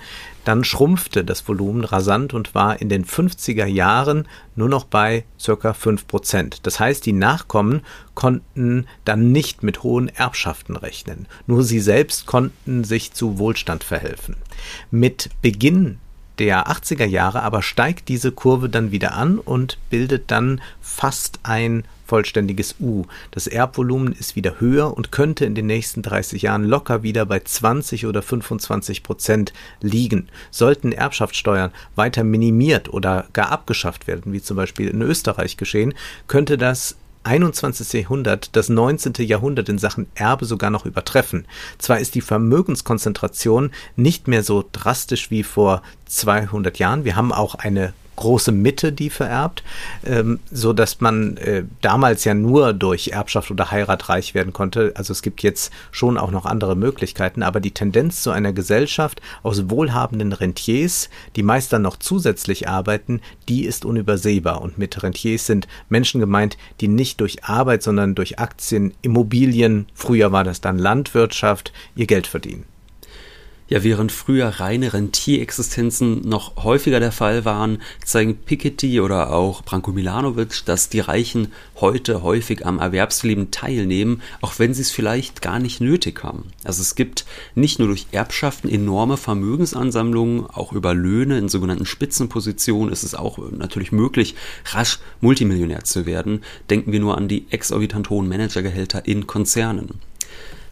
Dann 0.48 0.64
schrumpfte 0.64 1.26
das 1.26 1.46
Volumen 1.46 1.84
rasant 1.84 2.32
und 2.32 2.54
war 2.54 2.80
in 2.80 2.88
den 2.88 3.04
50er 3.04 3.66
Jahren 3.66 4.26
nur 4.56 4.70
noch 4.70 4.86
bei 4.86 5.24
circa 5.38 5.74
5 5.74 6.06
Prozent. 6.06 6.60
Das 6.66 6.80
heißt, 6.80 7.04
die 7.04 7.12
Nachkommen 7.12 7.82
konnten 8.14 8.86
dann 9.04 9.30
nicht 9.30 9.62
mit 9.62 9.82
hohen 9.82 10.08
Erbschaften 10.08 10.74
rechnen. 10.74 11.26
Nur 11.46 11.64
sie 11.64 11.80
selbst 11.80 12.24
konnten 12.24 12.82
sich 12.82 13.12
zu 13.12 13.38
Wohlstand 13.38 13.84
verhelfen. 13.84 14.36
Mit 14.90 15.28
Beginn 15.42 15.98
der 16.38 16.66
80er 16.68 17.04
Jahre 17.04 17.42
aber 17.42 17.60
steigt 17.60 18.08
diese 18.08 18.32
Kurve 18.32 18.70
dann 18.70 18.90
wieder 18.90 19.12
an 19.12 19.38
und 19.38 19.76
bildet 19.90 20.30
dann 20.30 20.62
fast 20.80 21.40
ein 21.42 21.84
vollständiges 22.08 22.76
U. 22.80 23.04
Das 23.30 23.46
Erbvolumen 23.46 24.12
ist 24.12 24.34
wieder 24.34 24.60
höher 24.60 24.96
und 24.96 25.12
könnte 25.12 25.44
in 25.44 25.54
den 25.54 25.66
nächsten 25.66 26.02
30 26.02 26.42
Jahren 26.42 26.64
locker 26.64 27.02
wieder 27.02 27.26
bei 27.26 27.38
20 27.38 28.06
oder 28.06 28.22
25 28.22 29.02
Prozent 29.02 29.52
liegen. 29.80 30.28
Sollten 30.50 30.92
Erbschaftssteuern 30.92 31.70
weiter 31.94 32.24
minimiert 32.24 32.92
oder 32.92 33.26
gar 33.34 33.52
abgeschafft 33.52 34.06
werden, 34.06 34.32
wie 34.32 34.42
zum 34.42 34.56
Beispiel 34.56 34.88
in 34.88 35.02
Österreich 35.02 35.56
geschehen, 35.56 35.94
könnte 36.26 36.56
das 36.56 36.96
21. 37.24 37.92
Jahrhundert 37.92 38.56
das 38.56 38.70
19. 38.70 39.12
Jahrhundert 39.18 39.68
in 39.68 39.78
Sachen 39.78 40.06
Erbe 40.14 40.46
sogar 40.46 40.70
noch 40.70 40.86
übertreffen. 40.86 41.44
Zwar 41.76 41.98
ist 41.98 42.14
die 42.14 42.22
Vermögenskonzentration 42.22 43.70
nicht 43.96 44.28
mehr 44.28 44.42
so 44.42 44.64
drastisch 44.72 45.30
wie 45.30 45.42
vor 45.42 45.82
200 46.06 46.78
Jahren, 46.78 47.04
wir 47.04 47.16
haben 47.16 47.32
auch 47.32 47.56
eine 47.56 47.92
große 48.18 48.52
Mitte, 48.52 48.92
die 48.92 49.10
vererbt, 49.10 49.62
ähm, 50.04 50.40
so 50.50 50.72
dass 50.72 51.00
man 51.00 51.36
äh, 51.38 51.64
damals 51.80 52.24
ja 52.24 52.34
nur 52.34 52.72
durch 52.72 53.08
Erbschaft 53.08 53.50
oder 53.50 53.70
Heirat 53.70 54.08
reich 54.08 54.34
werden 54.34 54.52
konnte. 54.52 54.92
Also 54.96 55.12
es 55.12 55.22
gibt 55.22 55.42
jetzt 55.42 55.72
schon 55.90 56.18
auch 56.18 56.30
noch 56.30 56.44
andere 56.44 56.76
Möglichkeiten, 56.76 57.42
aber 57.42 57.60
die 57.60 57.70
Tendenz 57.70 58.22
zu 58.22 58.30
einer 58.30 58.52
Gesellschaft 58.52 59.22
aus 59.42 59.70
wohlhabenden 59.70 60.32
Rentiers, 60.32 61.08
die 61.36 61.42
meist 61.42 61.72
dann 61.72 61.82
noch 61.82 61.96
zusätzlich 61.96 62.68
arbeiten, 62.68 63.20
die 63.48 63.64
ist 63.64 63.84
unübersehbar. 63.84 64.60
Und 64.60 64.78
mit 64.78 65.02
Rentiers 65.02 65.46
sind 65.46 65.68
Menschen 65.88 66.20
gemeint, 66.20 66.58
die 66.80 66.88
nicht 66.88 67.20
durch 67.20 67.44
Arbeit, 67.44 67.82
sondern 67.82 68.14
durch 68.14 68.38
Aktien, 68.38 68.94
Immobilien, 69.02 69.86
früher 69.94 70.32
war 70.32 70.44
das 70.44 70.60
dann 70.60 70.78
Landwirtschaft, 70.78 71.72
ihr 71.94 72.06
Geld 72.06 72.26
verdienen. 72.26 72.64
Ja, 73.70 73.84
während 73.84 74.12
früher 74.12 74.48
reine 74.48 74.94
Rentierexistenzen 74.94 76.22
noch 76.22 76.64
häufiger 76.64 77.00
der 77.00 77.12
Fall 77.12 77.44
waren, 77.44 77.82
zeigen 78.02 78.38
Piketty 78.38 78.98
oder 79.02 79.30
auch 79.30 79.62
Branko 79.62 79.92
Milanovic, 79.92 80.64
dass 80.64 80.88
die 80.88 81.00
Reichen 81.00 81.52
heute 81.76 82.22
häufig 82.22 82.64
am 82.64 82.78
Erwerbsleben 82.78 83.50
teilnehmen, 83.50 84.22
auch 84.40 84.58
wenn 84.58 84.72
sie 84.72 84.80
es 84.80 84.90
vielleicht 84.90 85.42
gar 85.42 85.58
nicht 85.58 85.82
nötig 85.82 86.24
haben. 86.24 86.44
Also 86.64 86.80
es 86.80 86.94
gibt 86.94 87.26
nicht 87.54 87.78
nur 87.78 87.88
durch 87.88 88.06
Erbschaften 88.10 88.70
enorme 88.70 89.18
Vermögensansammlungen, 89.18 90.46
auch 90.46 90.72
über 90.72 90.94
Löhne 90.94 91.36
in 91.36 91.50
sogenannten 91.50 91.84
Spitzenpositionen 91.84 92.90
ist 92.90 93.02
es 93.02 93.14
auch 93.14 93.38
natürlich 93.50 93.92
möglich, 93.92 94.34
rasch 94.72 94.98
Multimillionär 95.20 95.84
zu 95.84 96.06
werden. 96.06 96.42
Denken 96.70 96.92
wir 96.92 97.00
nur 97.00 97.18
an 97.18 97.28
die 97.28 97.44
exorbitant 97.50 98.08
hohen 98.08 98.30
Managergehälter 98.30 99.06
in 99.06 99.26
Konzernen. 99.26 100.00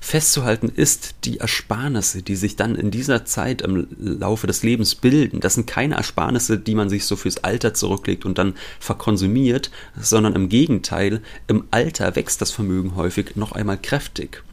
Festzuhalten 0.07 0.69
ist, 0.69 1.17
die 1.25 1.41
Ersparnisse, 1.41 2.23
die 2.23 2.37
sich 2.37 2.55
dann 2.55 2.77
in 2.77 2.93
dieser 2.93 3.25
Zeit 3.25 3.61
im 3.61 3.89
Laufe 3.99 4.47
des 4.47 4.63
Lebens 4.63 4.95
bilden, 4.95 5.41
das 5.41 5.55
sind 5.55 5.67
keine 5.67 5.97
Ersparnisse, 5.97 6.61
die 6.61 6.77
man 6.77 6.89
sich 6.89 7.07
so 7.07 7.17
fürs 7.17 7.43
Alter 7.43 7.75
zurücklegt 7.75 8.25
und 8.25 8.39
dann 8.39 8.55
verkonsumiert, 8.79 9.73
sondern 10.01 10.37
im 10.37 10.49
Gegenteil, 10.49 11.23
im 11.49 11.65
Alter 11.73 12.15
wächst 12.15 12.41
das 12.41 12.53
Vermögen 12.53 12.95
häufig 12.95 13.35
noch 13.35 13.51
einmal 13.51 13.79
kräftig. 13.79 14.45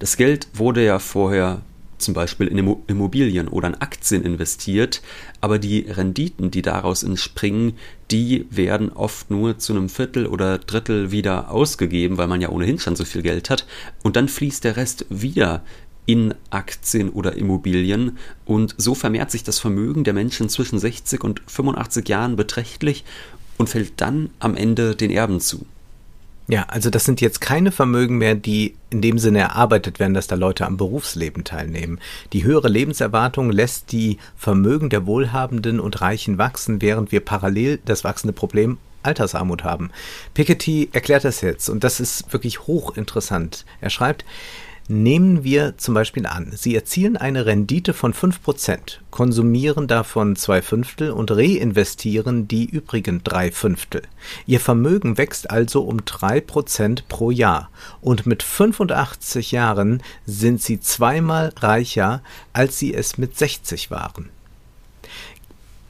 Das 0.00 0.16
Geld 0.16 0.48
wurde 0.52 0.84
ja 0.84 0.98
vorher 0.98 1.60
zum 1.98 2.14
Beispiel 2.14 2.46
in 2.46 2.58
Immobilien 2.86 3.48
oder 3.48 3.68
in 3.68 3.74
Aktien 3.74 4.22
investiert, 4.22 5.02
aber 5.40 5.58
die 5.58 5.80
Renditen, 5.80 6.50
die 6.50 6.62
daraus 6.62 7.02
entspringen, 7.02 7.74
die 8.10 8.46
werden 8.50 8.90
oft 8.90 9.30
nur 9.30 9.58
zu 9.58 9.72
einem 9.72 9.88
Viertel 9.88 10.26
oder 10.26 10.58
Drittel 10.58 11.10
wieder 11.10 11.50
ausgegeben, 11.50 12.16
weil 12.16 12.28
man 12.28 12.40
ja 12.40 12.48
ohnehin 12.48 12.78
schon 12.78 12.96
so 12.96 13.04
viel 13.04 13.22
Geld 13.22 13.50
hat, 13.50 13.66
und 14.02 14.16
dann 14.16 14.28
fließt 14.28 14.64
der 14.64 14.76
Rest 14.76 15.06
wieder 15.10 15.62
in 16.06 16.34
Aktien 16.48 17.10
oder 17.10 17.36
Immobilien. 17.36 18.16
Und 18.46 18.74
so 18.78 18.94
vermehrt 18.94 19.30
sich 19.30 19.44
das 19.44 19.58
Vermögen 19.58 20.04
der 20.04 20.14
Menschen 20.14 20.48
zwischen 20.48 20.78
60 20.78 21.22
und 21.22 21.42
85 21.46 22.08
Jahren 22.08 22.34
beträchtlich 22.34 23.04
und 23.58 23.68
fällt 23.68 24.00
dann 24.00 24.30
am 24.38 24.56
Ende 24.56 24.96
den 24.96 25.10
Erben 25.10 25.38
zu. 25.38 25.66
Ja, 26.50 26.62
also 26.68 26.88
das 26.88 27.04
sind 27.04 27.20
jetzt 27.20 27.42
keine 27.42 27.70
Vermögen 27.70 28.16
mehr, 28.16 28.34
die 28.34 28.74
in 28.88 29.02
dem 29.02 29.18
Sinne 29.18 29.40
erarbeitet 29.40 30.00
werden, 30.00 30.14
dass 30.14 30.28
da 30.28 30.34
Leute 30.34 30.64
am 30.66 30.78
Berufsleben 30.78 31.44
teilnehmen. 31.44 32.00
Die 32.32 32.42
höhere 32.42 32.68
Lebenserwartung 32.68 33.50
lässt 33.52 33.92
die 33.92 34.16
Vermögen 34.34 34.88
der 34.88 35.04
Wohlhabenden 35.04 35.78
und 35.78 36.00
Reichen 36.00 36.38
wachsen, 36.38 36.80
während 36.80 37.12
wir 37.12 37.20
parallel 37.20 37.80
das 37.84 38.02
wachsende 38.02 38.32
Problem 38.32 38.78
Altersarmut 39.02 39.62
haben. 39.62 39.90
Piketty 40.32 40.88
erklärt 40.92 41.24
das 41.24 41.42
jetzt 41.42 41.68
und 41.68 41.84
das 41.84 42.00
ist 42.00 42.32
wirklich 42.32 42.66
hochinteressant. 42.66 43.66
Er 43.82 43.90
schreibt, 43.90 44.24
Nehmen 44.90 45.44
wir 45.44 45.76
zum 45.76 45.92
Beispiel 45.92 46.24
an, 46.24 46.50
Sie 46.56 46.74
erzielen 46.74 47.18
eine 47.18 47.44
Rendite 47.44 47.92
von 47.92 48.14
5%, 48.14 49.00
konsumieren 49.10 49.86
davon 49.86 50.34
zwei 50.34 50.62
Fünftel 50.62 51.10
und 51.10 51.30
reinvestieren 51.30 52.48
die 52.48 52.64
übrigen 52.64 53.22
drei 53.22 53.50
Fünftel. 53.50 54.00
Ihr 54.46 54.60
Vermögen 54.60 55.18
wächst 55.18 55.50
also 55.50 55.82
um 55.82 55.98
3% 55.98 57.02
pro 57.06 57.30
Jahr 57.30 57.68
und 58.00 58.24
mit 58.24 58.42
85 58.42 59.52
Jahren 59.52 60.02
sind 60.24 60.62
Sie 60.62 60.80
zweimal 60.80 61.52
reicher, 61.58 62.22
als 62.54 62.78
Sie 62.78 62.94
es 62.94 63.18
mit 63.18 63.36
60 63.36 63.90
waren. 63.90 64.30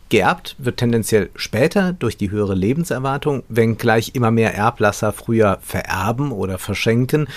Geerbt 0.08 0.56
wird 0.58 0.78
tendenziell 0.78 1.30
später 1.36 1.92
durch 1.92 2.16
die 2.16 2.32
höhere 2.32 2.54
Lebenserwartung, 2.54 3.44
wenngleich 3.48 4.14
immer 4.14 4.32
mehr 4.32 4.54
Erblasser 4.54 5.12
früher 5.12 5.58
vererben 5.62 6.32
oder 6.32 6.58
verschenken, 6.58 7.28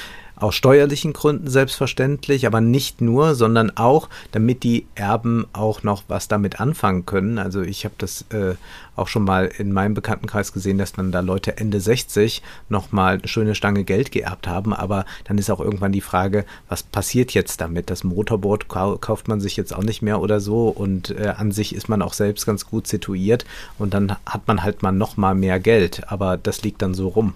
aus 0.41 0.55
steuerlichen 0.55 1.13
Gründen 1.13 1.47
selbstverständlich, 1.47 2.47
aber 2.47 2.61
nicht 2.61 2.99
nur, 2.99 3.35
sondern 3.35 3.77
auch, 3.77 4.09
damit 4.31 4.63
die 4.63 4.87
Erben 4.95 5.45
auch 5.53 5.83
noch 5.83 6.03
was 6.07 6.27
damit 6.27 6.59
anfangen 6.59 7.05
können. 7.05 7.37
Also 7.37 7.61
ich 7.61 7.85
habe 7.85 7.93
das 7.99 8.25
äh, 8.31 8.55
auch 8.95 9.07
schon 9.07 9.23
mal 9.23 9.51
in 9.57 9.71
meinem 9.71 9.93
Bekanntenkreis 9.93 10.51
gesehen, 10.51 10.79
dass 10.79 10.93
dann 10.93 11.11
da 11.11 11.19
Leute 11.19 11.57
Ende 11.57 11.79
60 11.79 12.41
nochmal 12.69 13.19
eine 13.19 13.27
schöne 13.27 13.53
Stange 13.53 13.83
Geld 13.83 14.11
geerbt 14.11 14.47
haben, 14.47 14.73
aber 14.73 15.05
dann 15.25 15.37
ist 15.37 15.49
auch 15.51 15.59
irgendwann 15.59 15.91
die 15.91 16.01
Frage, 16.01 16.45
was 16.67 16.83
passiert 16.83 17.31
jetzt 17.33 17.61
damit? 17.61 17.91
Das 17.91 18.03
Motorboot 18.03 18.67
kauft 18.67 19.27
man 19.27 19.39
sich 19.39 19.57
jetzt 19.57 19.75
auch 19.75 19.83
nicht 19.83 20.01
mehr 20.01 20.21
oder 20.21 20.39
so 20.39 20.69
und 20.69 21.11
äh, 21.11 21.33
an 21.37 21.51
sich 21.51 21.75
ist 21.75 21.87
man 21.87 22.01
auch 22.01 22.13
selbst 22.13 22.47
ganz 22.47 22.65
gut 22.65 22.87
situiert 22.87 23.45
und 23.77 23.93
dann 23.93 24.15
hat 24.25 24.47
man 24.47 24.63
halt 24.63 24.81
mal 24.81 24.91
nochmal 24.91 25.35
mehr 25.35 25.59
Geld, 25.59 26.11
aber 26.11 26.37
das 26.37 26.63
liegt 26.63 26.81
dann 26.81 26.95
so 26.95 27.09
rum. 27.09 27.35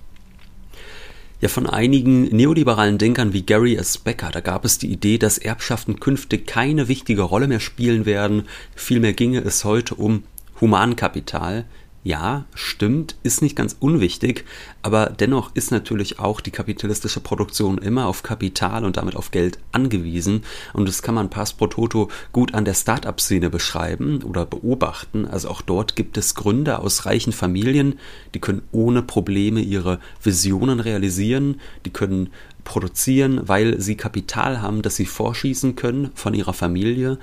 Ja, 1.41 1.49
von 1.49 1.67
einigen 1.67 2.23
neoliberalen 2.35 2.97
Denkern 2.97 3.33
wie 3.33 3.45
Gary 3.45 3.75
S. 3.75 3.97
Becker, 3.97 4.29
da 4.31 4.39
gab 4.39 4.63
es 4.63 4.77
die 4.77 4.91
Idee, 4.91 5.17
dass 5.17 5.37
Erbschaften 5.37 5.99
künftig 5.99 6.47
keine 6.47 6.87
wichtige 6.87 7.23
Rolle 7.23 7.47
mehr 7.47 7.59
spielen 7.59 8.05
werden. 8.05 8.43
Vielmehr 8.73 9.13
ginge 9.13 9.39
es 9.39 9.65
heute 9.65 9.95
um 9.95 10.23
Humankapital, 10.61 11.65
ja, 12.05 12.45
stimmt, 12.53 13.15
ist 13.23 13.41
nicht 13.41 13.55
ganz 13.55 13.75
unwichtig, 13.79 14.45
aber 14.83 15.07
dennoch 15.07 15.49
ist 15.55 15.71
natürlich 15.71 16.19
auch 16.19 16.39
die 16.39 16.51
kapitalistische 16.51 17.19
Produktion 17.19 17.79
immer 17.79 18.05
auf 18.05 18.21
Kapital 18.21 18.85
und 18.85 18.97
damit 18.97 19.15
auf 19.15 19.31
Geld 19.31 19.57
angewiesen 19.71 20.43
und 20.73 20.87
das 20.87 21.01
kann 21.01 21.15
man 21.15 21.31
pass 21.31 21.53
pro 21.53 21.65
toto 21.65 22.09
gut 22.31 22.53
an 22.53 22.63
der 22.63 22.75
Start-up-Szene 22.75 23.49
beschreiben 23.49 24.21
oder 24.21 24.45
beobachten. 24.45 25.25
Also 25.25 25.49
auch 25.49 25.63
dort 25.63 25.95
gibt 25.95 26.15
es 26.19 26.35
Gründer 26.35 26.83
aus 26.83 27.07
reichen 27.07 27.33
Familien, 27.33 27.97
die 28.35 28.39
können 28.39 28.61
ohne 28.71 29.01
Probleme 29.01 29.61
ihre 29.61 29.99
Visionen 30.21 30.79
realisieren, 30.79 31.59
die 31.85 31.89
können 31.89 32.29
produzieren, 32.65 33.47
weil 33.47 33.79
sie 33.79 33.95
Kapital 33.95 34.61
haben, 34.61 34.83
das 34.83 34.95
sie 34.95 35.05
vorschießen 35.07 35.75
können 35.75 36.11
von 36.13 36.35
ihrer 36.35 36.53
Familie. 36.53 37.17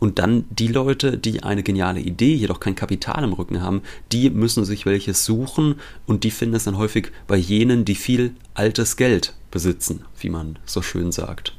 Und 0.00 0.18
dann 0.18 0.46
die 0.50 0.66
Leute, 0.66 1.18
die 1.18 1.42
eine 1.42 1.62
geniale 1.62 2.00
Idee, 2.00 2.34
jedoch 2.34 2.58
kein 2.58 2.74
Kapital 2.74 3.22
im 3.22 3.34
Rücken 3.34 3.62
haben, 3.62 3.82
die 4.10 4.30
müssen 4.30 4.64
sich 4.64 4.86
welches 4.86 5.24
suchen 5.24 5.76
und 6.06 6.24
die 6.24 6.30
finden 6.30 6.56
es 6.56 6.64
dann 6.64 6.78
häufig 6.78 7.12
bei 7.28 7.36
jenen, 7.36 7.84
die 7.84 7.94
viel 7.94 8.32
altes 8.54 8.96
Geld 8.96 9.34
besitzen, 9.50 10.04
wie 10.18 10.30
man 10.30 10.58
so 10.64 10.80
schön 10.80 11.12
sagt. 11.12 11.54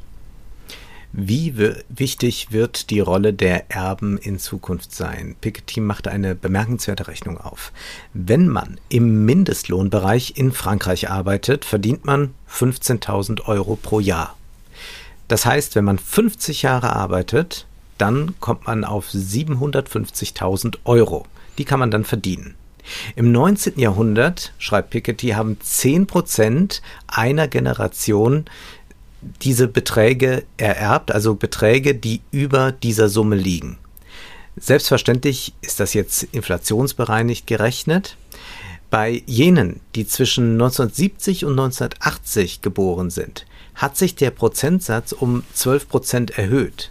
Wie 1.13 1.53
wichtig 1.89 2.51
wird 2.51 2.89
die 2.89 3.01
Rolle 3.01 3.33
der 3.33 3.69
Erben 3.69 4.17
in 4.17 4.39
Zukunft 4.39 4.95
sein? 4.95 5.35
Piketty 5.41 5.81
macht 5.81 6.07
eine 6.07 6.35
bemerkenswerte 6.35 7.09
Rechnung 7.09 7.37
auf. 7.37 7.73
Wenn 8.13 8.47
man 8.47 8.79
im 8.87 9.25
Mindestlohnbereich 9.25 10.33
in 10.37 10.53
Frankreich 10.53 11.09
arbeitet, 11.09 11.65
verdient 11.65 12.05
man 12.05 12.33
15.000 12.49 13.45
Euro 13.45 13.75
pro 13.75 13.99
Jahr. 13.99 14.37
Das 15.27 15.45
heißt, 15.45 15.75
wenn 15.75 15.83
man 15.83 15.99
50 15.99 16.61
Jahre 16.61 16.95
arbeitet, 16.95 17.67
dann 18.01 18.33
kommt 18.39 18.65
man 18.65 18.83
auf 18.83 19.09
750.000 19.09 20.77
Euro. 20.85 21.25
Die 21.57 21.65
kann 21.65 21.79
man 21.79 21.91
dann 21.91 22.03
verdienen. 22.03 22.55
Im 23.15 23.31
19. 23.31 23.79
Jahrhundert, 23.79 24.53
schreibt 24.57 24.89
Piketty, 24.89 25.29
haben 25.29 25.57
10 25.61 26.07
Prozent 26.07 26.81
einer 27.07 27.47
Generation 27.47 28.45
diese 29.43 29.67
Beträge 29.67 30.43
ererbt, 30.57 31.11
also 31.11 31.35
Beträge, 31.35 31.93
die 31.93 32.21
über 32.31 32.71
dieser 32.71 33.07
Summe 33.07 33.35
liegen. 33.35 33.77
Selbstverständlich 34.57 35.53
ist 35.61 35.79
das 35.79 35.93
jetzt 35.93 36.23
inflationsbereinigt 36.23 37.47
gerechnet. 37.47 38.17
Bei 38.89 39.23
jenen, 39.25 39.79
die 39.95 40.05
zwischen 40.05 40.53
1970 40.53 41.45
und 41.45 41.51
1980 41.51 42.61
geboren 42.61 43.09
sind, 43.09 43.45
hat 43.75 43.95
sich 43.95 44.15
der 44.15 44.31
Prozentsatz 44.31 45.13
um 45.13 45.43
12 45.53 45.87
Prozent 45.87 46.37
erhöht. 46.37 46.90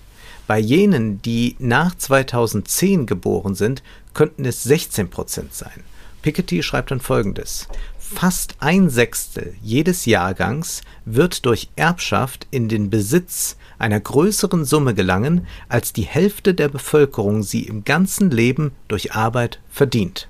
Bei 0.50 0.58
jenen, 0.58 1.22
die 1.22 1.54
nach 1.60 1.94
2010 1.94 3.06
geboren 3.06 3.54
sind, 3.54 3.84
könnten 4.14 4.44
es 4.44 4.64
16 4.64 5.08
Prozent 5.08 5.54
sein. 5.54 5.84
Piketty 6.22 6.64
schreibt 6.64 6.90
dann 6.90 6.98
folgendes. 6.98 7.68
Fast 8.00 8.56
ein 8.58 8.90
Sechstel 8.90 9.54
jedes 9.62 10.06
Jahrgangs 10.06 10.80
wird 11.04 11.46
durch 11.46 11.70
Erbschaft 11.76 12.48
in 12.50 12.68
den 12.68 12.90
Besitz 12.90 13.58
einer 13.78 14.00
größeren 14.00 14.64
Summe 14.64 14.92
gelangen, 14.92 15.46
als 15.68 15.92
die 15.92 16.02
Hälfte 16.02 16.52
der 16.52 16.68
Bevölkerung 16.68 17.44
sie 17.44 17.62
im 17.62 17.84
ganzen 17.84 18.32
Leben 18.32 18.72
durch 18.88 19.14
Arbeit 19.14 19.60
verdient. 19.70 20.29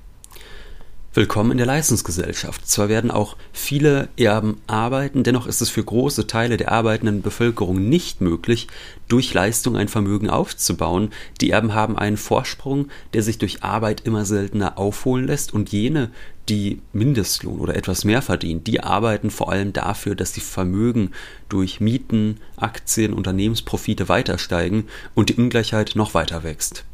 Willkommen 1.12 1.50
in 1.50 1.56
der 1.56 1.66
Leistungsgesellschaft. 1.66 2.68
Zwar 2.68 2.88
werden 2.88 3.10
auch 3.10 3.36
viele 3.52 4.10
Erben 4.16 4.60
arbeiten, 4.68 5.24
dennoch 5.24 5.48
ist 5.48 5.60
es 5.60 5.68
für 5.68 5.82
große 5.82 6.28
Teile 6.28 6.56
der 6.56 6.70
arbeitenden 6.70 7.20
Bevölkerung 7.20 7.88
nicht 7.88 8.20
möglich, 8.20 8.68
durch 9.08 9.34
Leistung 9.34 9.76
ein 9.76 9.88
Vermögen 9.88 10.30
aufzubauen. 10.30 11.10
Die 11.40 11.50
Erben 11.50 11.74
haben 11.74 11.98
einen 11.98 12.16
Vorsprung, 12.16 12.86
der 13.12 13.24
sich 13.24 13.38
durch 13.38 13.64
Arbeit 13.64 14.02
immer 14.02 14.24
seltener 14.24 14.78
aufholen 14.78 15.26
lässt 15.26 15.52
und 15.52 15.72
jene, 15.72 16.12
die 16.48 16.80
Mindestlohn 16.92 17.58
oder 17.58 17.74
etwas 17.74 18.04
mehr 18.04 18.22
verdienen, 18.22 18.62
die 18.62 18.80
arbeiten 18.80 19.30
vor 19.30 19.50
allem 19.50 19.72
dafür, 19.72 20.14
dass 20.14 20.30
die 20.30 20.40
Vermögen 20.40 21.10
durch 21.48 21.80
Mieten, 21.80 22.36
Aktien, 22.54 23.14
Unternehmensprofite 23.14 24.08
weiter 24.08 24.38
steigen 24.38 24.86
und 25.16 25.28
die 25.28 25.34
Ungleichheit 25.34 25.96
noch 25.96 26.14
weiter 26.14 26.44
wächst. 26.44 26.84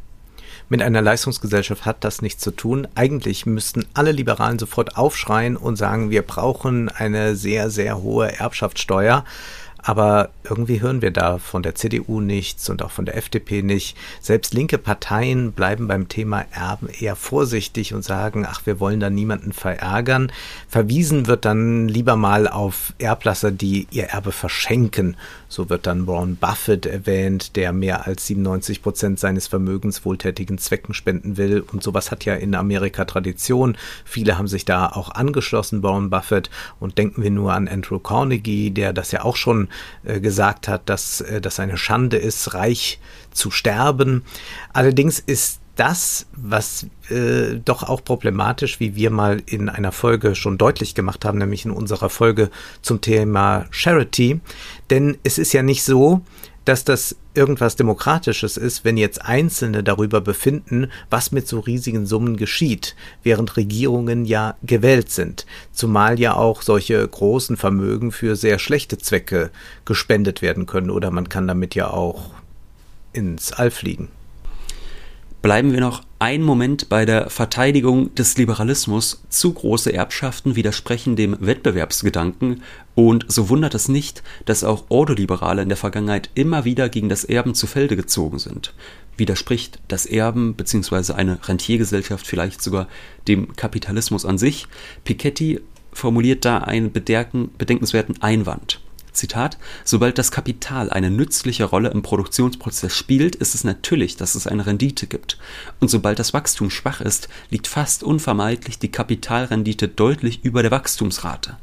Mit 0.69 0.83
einer 0.83 1.01
Leistungsgesellschaft 1.01 1.85
hat 1.85 2.03
das 2.03 2.23
nichts 2.23 2.43
zu 2.43 2.51
tun. 2.51 2.89
Eigentlich 2.97 3.47
müssten 3.47 3.87
alle 3.95 4.11
Liberalen 4.11 4.59
sofort 4.59 4.97
aufschreien 4.97 5.57
und 5.57 5.77
sagen, 5.77 6.11
wir 6.11 6.23
brauchen 6.23 6.89
eine 6.89 7.37
sehr, 7.37 7.71
sehr 7.71 8.03
hohe 8.03 8.37
Erbschaftssteuer. 8.41 9.25
Aber 9.79 10.31
irgendwie 10.43 10.81
hören 10.81 11.03
wir 11.03 11.13
da 11.13 11.39
von 11.39 11.63
der 11.63 11.75
CDU 11.75 12.21
nichts 12.21 12.69
und 12.69 12.83
auch 12.83 12.91
von 12.91 13.07
der 13.07 13.17
FDP 13.17 13.63
nicht. 13.63 13.97
Selbst 14.21 14.53
linke 14.55 14.79
Parteien 14.79 15.53
bleiben 15.53 15.87
beim 15.87 16.09
Thema 16.09 16.45
Erben 16.51 16.89
eher 16.89 17.17
vorsichtig 17.17 17.95
und 17.95 18.03
sagen, 18.03 18.47
ach, 18.49 18.67
wir 18.67 18.81
wollen 18.81 19.01
da 19.01 19.11
niemanden 19.11 19.53
verärgern. 19.53 20.33
Verwiesen 20.69 21.27
wird 21.27 21.45
dann 21.45 21.89
lieber 21.89 22.17
mal 22.17 22.49
auf 22.49 22.95
Erblasser, 22.99 23.53
die 23.53 23.87
ihr 23.91 24.05
Erbe 24.05 24.33
verschenken. 24.33 25.17
So 25.49 25.71
wird 25.71 25.87
dann 25.87 26.07
Warren 26.07 26.37
Buffett 26.37 26.87
erwähnt, 26.87 27.55
der 27.57 27.73
mehr 27.73 28.07
als 28.07 28.27
97 28.27 28.83
Prozent 28.83 29.21
seines 29.21 29.47
Vermögens 29.47 30.05
wohltätigen 30.05 30.59
Zwecken 30.59 30.95
spenden 30.95 31.37
will. 31.37 31.61
Und 31.61 31.83
sowas 31.83 32.11
hat 32.11 32.25
ja 32.25 32.35
in 32.35 32.55
Amerika 32.55 33.05
Tradition. 33.05 33.77
Viele 34.05 34.37
haben 34.37 34.49
sich 34.49 34.65
da 34.65 34.87
auch 34.89 35.11
angeschlossen, 35.11 35.83
Warren 35.83 36.11
Buffett. 36.11 36.51
Und 36.81 36.99
denken 36.99 37.23
wir 37.23 37.31
nur 37.31 37.53
an 37.53 37.69
Andrew 37.69 38.01
Carnegie, 38.01 38.71
der 38.71 38.93
das 38.93 39.13
ja 39.13 39.25
auch 39.25 39.37
schon 39.37 39.66
äh, 40.05 40.21
gesagt 40.21 40.69
hat, 40.69 40.89
dass 40.89 41.21
äh, 41.21 41.41
das 41.41 41.61
eine 41.61 41.77
Schande 41.77 42.17
ist, 42.17 42.55
reich 42.55 42.99
zu 43.33 43.51
sterben. 43.51 44.25
Allerdings 44.73 45.19
ist 45.19 45.61
das, 45.77 46.27
was 46.33 46.87
äh, 47.11 47.57
doch 47.63 47.83
auch 47.83 48.03
problematisch, 48.03 48.81
wie 48.81 48.97
wir 48.97 49.11
mal 49.11 49.43
in 49.47 49.69
einer 49.69 49.93
Folge 49.93 50.35
schon 50.35 50.59
deutlich 50.59 50.95
gemacht 50.95 51.25
haben, 51.25 51.39
nämlich 51.39 51.65
in 51.65 51.71
unserer 51.71 52.09
Folge 52.09 52.51
zum 52.81 53.01
Thema 53.03 53.67
Charity. 53.71 54.41
Denn 54.91 55.19
es 55.23 55.39
ist 55.39 55.53
ja 55.53 55.63
nicht 55.63 55.85
so, 55.85 56.23
dass 56.67 56.85
das 56.85 57.17
irgendwas 57.33 57.77
Demokratisches 57.77 58.57
ist, 58.57 58.85
wenn 58.85 58.97
jetzt 58.97 59.25
Einzelne 59.25 59.83
darüber 59.83 60.21
befinden, 60.21 60.91
was 61.09 61.33
mit 61.33 61.49
so 61.49 61.61
riesigen 61.61 62.07
Summen 62.07 62.37
geschieht, 62.37 62.97
während 63.23 63.57
Regierungen 63.57 64.25
ja 64.25 64.57
gewählt 64.63 65.11
sind, 65.11 65.47
zumal 65.73 66.19
ja 66.19 66.35
auch 66.35 66.63
solche 66.63 67.07
großen 67.07 67.57
Vermögen 67.57 68.11
für 68.11 68.37
sehr 68.37 68.59
schlechte 68.59 68.99
Zwecke 68.99 69.51
gespendet 69.85 70.43
werden 70.43 70.67
können 70.67 70.91
oder 70.91 71.11
man 71.11 71.29
kann 71.29 71.47
damit 71.47 71.75
ja 71.77 71.89
auch 71.89 72.31
ins 73.13 73.53
All 73.53 73.71
fliegen. 73.71 74.09
Bleiben 75.43 75.73
wir 75.73 75.81
noch 75.81 76.03
einen 76.19 76.45
Moment 76.45 76.89
bei 76.89 77.05
der 77.05 77.29
Verteidigung 77.29 78.15
des 78.15 78.39
Liberalismus. 78.39 79.23
Zu 79.29 79.53
große 79.53 79.93
Erbschaften 79.93 80.57
widersprechen 80.57 81.15
dem 81.17 81.37
Wettbewerbsgedanken 81.41 82.63
und 82.95 83.27
so 83.29 83.49
wundert 83.51 83.75
es 83.75 83.89
nicht, 83.89 84.23
dass 84.47 84.65
auch 84.65 84.85
Ordoliberale 84.89 85.63
in 85.63 85.69
der 85.69 85.77
Vergangenheit 85.77 86.31
immer 86.35 86.65
wieder 86.65 86.89
gegen 86.89 87.09
das 87.09 87.25
Erben 87.25 87.55
zu 87.55 87.67
Felde 87.67 87.97
gezogen 87.97 88.39
sind. 88.39 88.73
Widerspricht 89.19 89.79
das 89.89 90.07
Erben 90.07 90.55
bzw. 90.55 91.13
eine 91.13 91.39
Rentiergesellschaft 91.47 92.27
vielleicht 92.27 92.63
sogar 92.63 92.89
dem 93.29 93.55
Kapitalismus 93.57 94.25
an 94.25 94.39
sich? 94.39 94.67
Piketty 95.05 95.61
formuliert 95.93 96.45
da 96.45 96.59
einen 96.59 96.93
bedenkenswerten 96.93 98.23
Einwand. 98.23 98.81
Zitat, 99.17 99.59
sobald 99.85 100.19
das 100.19 100.31
Kapital 100.31 100.91
eine 100.91 101.11
nützliche 101.11 101.65
Rolle 101.65 101.89
im 101.91 102.03
Produktionsprozess 102.03 102.95
spielt, 102.95 103.35
ist 103.35 103.55
es 103.55 103.65
natürlich, 103.65 104.17
dass 104.17 104.35
es 104.35 104.47
eine 104.47 104.67
Rendite 104.67 105.07
gibt. 105.07 105.39
Und 105.81 105.89
sobald 105.89 106.19
das 106.19 106.35
Wachstum 106.35 106.71
schwach 106.71 107.01
ist, 107.01 107.29
liegt 107.51 107.67
fast 107.67 108.03
unvermeidlich 108.03 108.79
die 108.79 108.91
Kapitalrendite 108.91 109.89
deutlich 109.89 110.45
über 110.45 110.63
der 110.63 110.71
Wachstumsrate. 110.71 111.57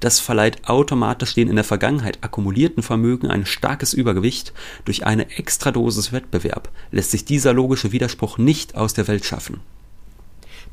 Das 0.00 0.20
verleiht 0.20 0.68
automatisch 0.68 1.34
den 1.34 1.48
in 1.48 1.56
der 1.56 1.64
Vergangenheit 1.64 2.18
akkumulierten 2.22 2.82
Vermögen 2.82 3.28
ein 3.28 3.46
starkes 3.46 3.92
Übergewicht. 3.94 4.52
Durch 4.84 5.06
eine 5.06 5.30
Extradosis 5.30 6.12
Wettbewerb 6.12 6.70
lässt 6.90 7.10
sich 7.10 7.24
dieser 7.24 7.52
logische 7.52 7.92
Widerspruch 7.92 8.38
nicht 8.38 8.74
aus 8.74 8.94
der 8.94 9.08
Welt 9.08 9.24
schaffen. 9.24 9.60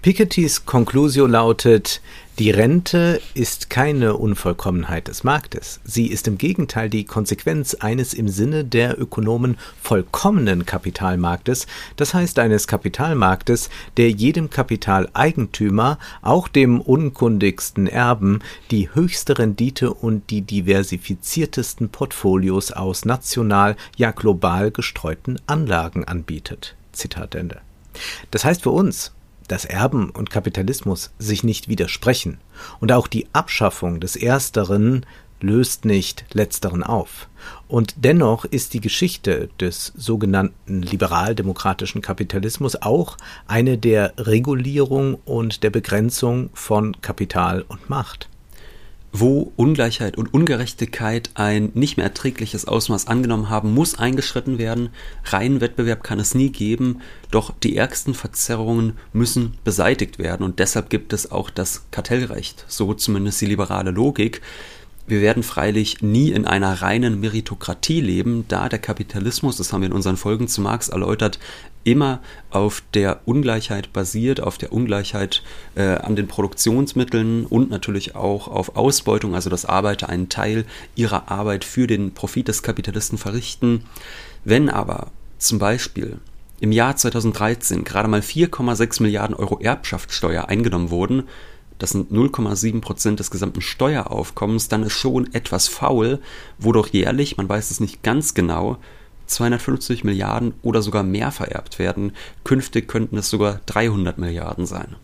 Pikettys 0.02 0.66
Conclusio 0.66 1.26
lautet, 1.26 2.02
die 2.38 2.52
Rente 2.52 3.22
ist 3.34 3.70
keine 3.70 4.18
Unvollkommenheit 4.18 5.08
des 5.08 5.24
Marktes. 5.24 5.80
Sie 5.84 6.08
ist 6.08 6.28
im 6.28 6.38
Gegenteil 6.38 6.90
die 6.90 7.06
Konsequenz 7.06 7.76
eines 7.76 8.14
im 8.14 8.28
Sinne 8.28 8.66
der 8.66 9.00
Ökonomen 9.00 9.58
vollkommenen 9.82 10.66
Kapitalmarktes, 10.66 11.66
das 11.96 12.14
heißt 12.14 12.38
eines 12.40 12.68
Kapitalmarktes, 12.68 13.70
der 13.98 14.12
jedem 14.12 14.50
Kapitaleigentümer, 14.50 15.98
auch 16.22 16.48
dem 16.48 16.82
unkundigsten 16.82 17.88
Erben, 17.88 18.40
die 18.70 18.94
höchste 18.94 19.40
Rendite 19.40 19.94
und 19.94 20.30
die 20.30 20.42
diversifiziertesten 20.42 21.90
Portfolios 21.90 22.72
aus 22.72 23.06
national, 23.06 23.76
ja 23.96 24.12
global 24.12 24.72
gestreuten 24.72 25.40
Anlagen 25.48 26.04
anbietet. 26.04 26.76
Zitat 26.92 27.34
Ende. 27.34 27.62
Das 28.32 28.44
heißt 28.44 28.64
für 28.64 28.72
uns, 28.72 29.14
dass 29.48 29.66
Erben 29.66 30.10
und 30.10 30.30
Kapitalismus 30.30 31.12
sich 31.20 31.44
nicht 31.44 31.68
widersprechen, 31.68 32.38
und 32.80 32.92
auch 32.92 33.08
die 33.08 33.28
Abschaffung 33.34 34.00
des 34.00 34.16
Ersteren 34.16 35.06
löst 35.42 35.86
nicht 35.86 36.26
Letzteren 36.34 36.84
auf. 36.84 37.28
Und 37.68 37.94
dennoch 37.98 38.46
ist 38.46 38.74
die 38.74 38.82
Geschichte 38.82 39.50
des 39.60 39.94
sogenannten 39.96 40.82
liberaldemokratischen 40.82 42.02
Kapitalismus 42.02 42.82
auch 42.82 43.18
eine 43.48 43.78
der 43.78 44.14
Regulierung 44.18 45.16
und 45.26 45.64
der 45.64 45.70
Begrenzung 45.70 46.50
von 46.54 47.00
Kapital 47.02 47.64
und 47.68 47.90
Macht 47.90 48.30
wo 49.20 49.54
Ungleichheit 49.56 50.18
und 50.18 50.34
Ungerechtigkeit 50.34 51.30
ein 51.36 51.72
nicht 51.74 51.96
mehr 51.96 52.06
erträgliches 52.06 52.68
Ausmaß 52.68 53.08
angenommen 53.08 53.50
haben, 53.50 53.74
muss 53.74 53.98
eingeschritten 53.98 54.58
werden. 54.58 54.90
Reinen 55.24 55.62
Wettbewerb 55.62 56.04
kann 56.04 56.20
es 56.20 56.36
nie 56.36 56.50
geben, 56.50 57.02
doch 57.32 57.54
die 57.64 57.78
ärgsten 57.78 58.14
Verzerrungen 58.14 58.98
müssen 59.14 59.58
beseitigt 59.64 60.20
werden 60.20 60.44
und 60.44 60.60
deshalb 60.60 60.90
gibt 60.90 61.14
es 61.14 61.32
auch 61.32 61.50
das 61.50 61.86
Kartellrecht, 61.92 62.66
so 62.68 62.94
zumindest 62.94 63.40
die 63.40 63.46
liberale 63.46 63.92
Logik. 63.92 64.42
Wir 65.08 65.22
werden 65.22 65.44
freilich 65.44 66.02
nie 66.02 66.32
in 66.32 66.46
einer 66.46 66.82
reinen 66.82 67.20
Meritokratie 67.20 68.02
leben, 68.02 68.46
da 68.48 68.70
der 68.70 68.80
Kapitalismus, 68.80 69.58
das 69.58 69.72
haben 69.72 69.82
wir 69.82 69.88
in 69.88 69.94
unseren 69.94 70.18
Folgen 70.18 70.48
zu 70.48 70.62
Marx 70.62 70.90
erläutert, 70.90 71.38
immer 71.84 72.22
auf 72.50 72.82
der 72.96 73.22
Ungleichheit 73.26 73.94
basiert, 73.94 74.42
auf 74.42 74.58
der 74.58 74.74
Ungleichheit 74.74 75.44
äh, 75.76 75.84
an 75.84 76.16
den 76.16 76.28
Produktionsmitteln 76.28 77.46
und 77.46 77.70
natürlich 77.70 78.16
auch 78.16 78.48
auf 78.48 78.76
Ausbeutung, 78.76 79.36
also 79.36 79.52
dass 79.52 79.66
Arbeiter 79.66 80.10
einen 80.10 80.30
Teil 80.30 80.66
ihrer 80.96 81.30
Arbeit 81.30 81.64
für 81.64 81.86
den 81.86 82.16
Profit 82.16 82.48
des 82.48 82.64
Kapitalisten 82.64 83.20
verrichten. 83.20 83.86
Wenn 84.44 84.70
aber 84.70 85.12
zum 85.38 85.60
Beispiel 85.60 86.18
im 86.60 86.72
Jahr 86.72 86.96
2013 86.96 87.84
gerade 87.84 88.08
mal 88.08 88.22
4,6 88.22 89.04
Milliarden 89.04 89.36
Euro 89.36 89.60
Erbschaftssteuer 89.60 90.50
eingenommen 90.50 90.90
wurden, 90.90 91.24
das 91.78 91.92
sind 91.92 92.12
0,7 92.12 92.82
Prozent 92.82 93.20
des 93.20 93.32
gesamten 93.32 93.62
Steueraufkommens, 93.62 94.70
dann 94.70 94.84
ist 94.84 94.94
schon 94.94 95.34
etwas 95.34 95.68
faul, 95.68 96.20
wodurch 96.58 96.90
jährlich, 96.90 97.38
man 97.38 97.50
weiß 97.50 97.72
es 97.72 97.80
nicht 97.80 98.04
ganz 98.04 98.34
genau, 98.34 98.78
250 99.28 100.04
Milliarden 100.04 100.54
oder 100.62 100.82
sogar 100.82 101.04
mehr 101.04 101.32
vererbt 101.32 101.80
werden. 101.80 102.14
Künftig 102.44 102.88
könnten 102.88 103.18
es 103.18 103.30
sogar 103.30 103.62
300 103.66 104.18
Milliarden 104.18 104.66
sein. 104.66 104.96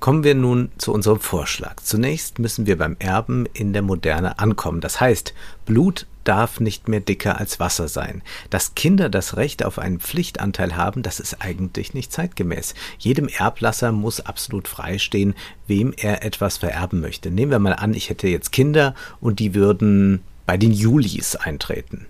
Kommen 0.00 0.24
wir 0.24 0.34
nun 0.34 0.70
zu 0.76 0.92
unserem 0.92 1.20
Vorschlag. 1.20 1.76
Zunächst 1.82 2.38
müssen 2.38 2.66
wir 2.66 2.76
beim 2.76 2.96
Erben 2.98 3.46
in 3.52 3.72
der 3.72 3.82
Moderne 3.82 4.38
ankommen. 4.38 4.80
Das 4.80 5.00
heißt, 5.00 5.34
Blut 5.64 6.06
darf 6.24 6.60
nicht 6.60 6.88
mehr 6.88 7.00
dicker 7.00 7.38
als 7.38 7.60
Wasser 7.60 7.88
sein. 7.88 8.22
Dass 8.50 8.74
Kinder 8.74 9.08
das 9.08 9.36
Recht 9.36 9.64
auf 9.64 9.78
einen 9.78 10.00
Pflichtanteil 10.00 10.76
haben, 10.76 11.02
das 11.02 11.20
ist 11.20 11.40
eigentlich 11.40 11.94
nicht 11.94 12.12
zeitgemäß. 12.12 12.74
Jedem 12.98 13.28
Erblasser 13.28 13.92
muss 13.92 14.20
absolut 14.20 14.68
freistehen, 14.68 15.34
wem 15.66 15.92
er 15.96 16.24
etwas 16.24 16.58
vererben 16.58 17.00
möchte. 17.00 17.30
Nehmen 17.30 17.52
wir 17.52 17.58
mal 17.58 17.74
an, 17.74 17.94
ich 17.94 18.10
hätte 18.10 18.28
jetzt 18.28 18.52
Kinder 18.52 18.94
und 19.20 19.38
die 19.38 19.54
würden 19.54 20.22
bei 20.46 20.56
den 20.56 20.72
Julis 20.72 21.36
eintreten 21.36 22.06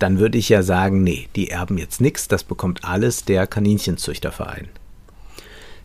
dann 0.00 0.18
würde 0.18 0.38
ich 0.38 0.48
ja 0.48 0.62
sagen, 0.62 1.02
nee, 1.02 1.28
die 1.36 1.50
erben 1.50 1.78
jetzt 1.78 2.00
nichts, 2.00 2.26
das 2.26 2.42
bekommt 2.42 2.84
alles 2.84 3.24
der 3.24 3.46
Kaninchenzüchterverein. 3.46 4.68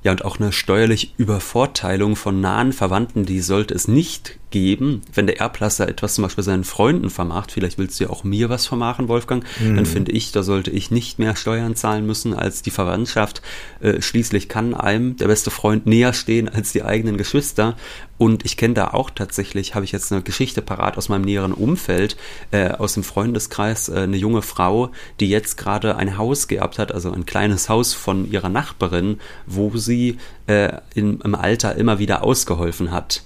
Ja, 0.04 0.12
und 0.12 0.23
auch 0.23 0.39
eine 0.39 0.51
steuerliche 0.51 1.08
Übervorteilung 1.17 2.15
von 2.15 2.39
nahen 2.39 2.73
Verwandten, 2.73 3.25
die 3.25 3.41
sollte 3.41 3.73
es 3.73 3.88
nicht 3.88 4.38
geben. 4.56 5.02
Wenn 5.13 5.28
der 5.28 5.41
Erblasser 5.41 5.89
etwas 5.89 6.15
zum 6.15 6.24
Beispiel 6.24 6.46
seinen 6.46 6.63
Freunden 6.63 7.10
vermacht, 7.10 7.52
vielleicht 7.52 7.78
willst 7.78 8.00
du 8.00 8.06
ja 8.06 8.10
auch 8.10 8.24
mir 8.24 8.48
was 8.48 8.65
vermachen, 8.65 9.10
Wolfgang, 9.10 9.44
mhm. 9.60 9.76
dann 9.76 9.86
finde 9.86 10.13
ich, 10.13 10.32
da 10.32 10.44
sollte 10.44 10.72
ich 10.72 10.91
nicht 10.91 11.20
mehr 11.20 11.36
Steuern 11.36 11.76
zahlen 11.76 12.06
müssen 12.06 12.34
als 12.34 12.62
die 12.62 12.72
Verwandtschaft. 12.72 13.41
Äh, 13.82 14.02
schließlich 14.02 14.48
kann 14.48 14.74
einem 14.74 15.18
der 15.18 15.28
beste 15.28 15.52
Freund 15.52 15.88
näher 15.88 16.13
stehen 16.13 16.48
als 16.48 16.72
die 16.72 16.84
eigenen 16.84 17.18
Geschwister. 17.18 17.76
Und 18.18 18.46
ich 18.46 18.56
kenne 18.56 18.76
da 18.76 18.91
auch 18.91 19.10
tatsächlich, 19.10 19.76
habe 19.76 19.84
ich 19.84 19.91
jetzt 19.91 20.13
eine 20.13 20.22
Geschichte 20.22 20.62
parat 20.62 20.98
aus 20.98 21.10
meinem 21.10 21.26
näheren 21.26 21.52
Umfeld, 21.52 22.15
äh, 22.52 22.70
aus 22.70 22.94
dem 22.94 23.04
Freundeskreis, 23.04 23.89
äh, 23.89 24.04
eine 24.04 24.15
junge 24.15 24.41
Frau, 24.41 24.89
die 25.20 25.28
jetzt 25.28 25.58
gerade 25.58 25.98
ein 25.98 26.18
Haus 26.18 26.48
geerbt 26.48 26.80
hat, 26.80 26.94
also 26.94 27.12
ein 27.12 27.26
kleines 27.26 27.68
Haus 27.68 27.94
von 27.94 28.32
ihrer 28.32 28.48
Nachbarin, 28.48 29.20
wo 29.46 29.76
sie 29.76 30.18
äh, 30.48 30.78
in, 30.94 31.20
im 31.20 31.36
Alter 31.36 31.76
immer 31.76 32.00
wieder 32.00 32.24
ausgeholfen 32.24 32.91
hat. 32.91 33.22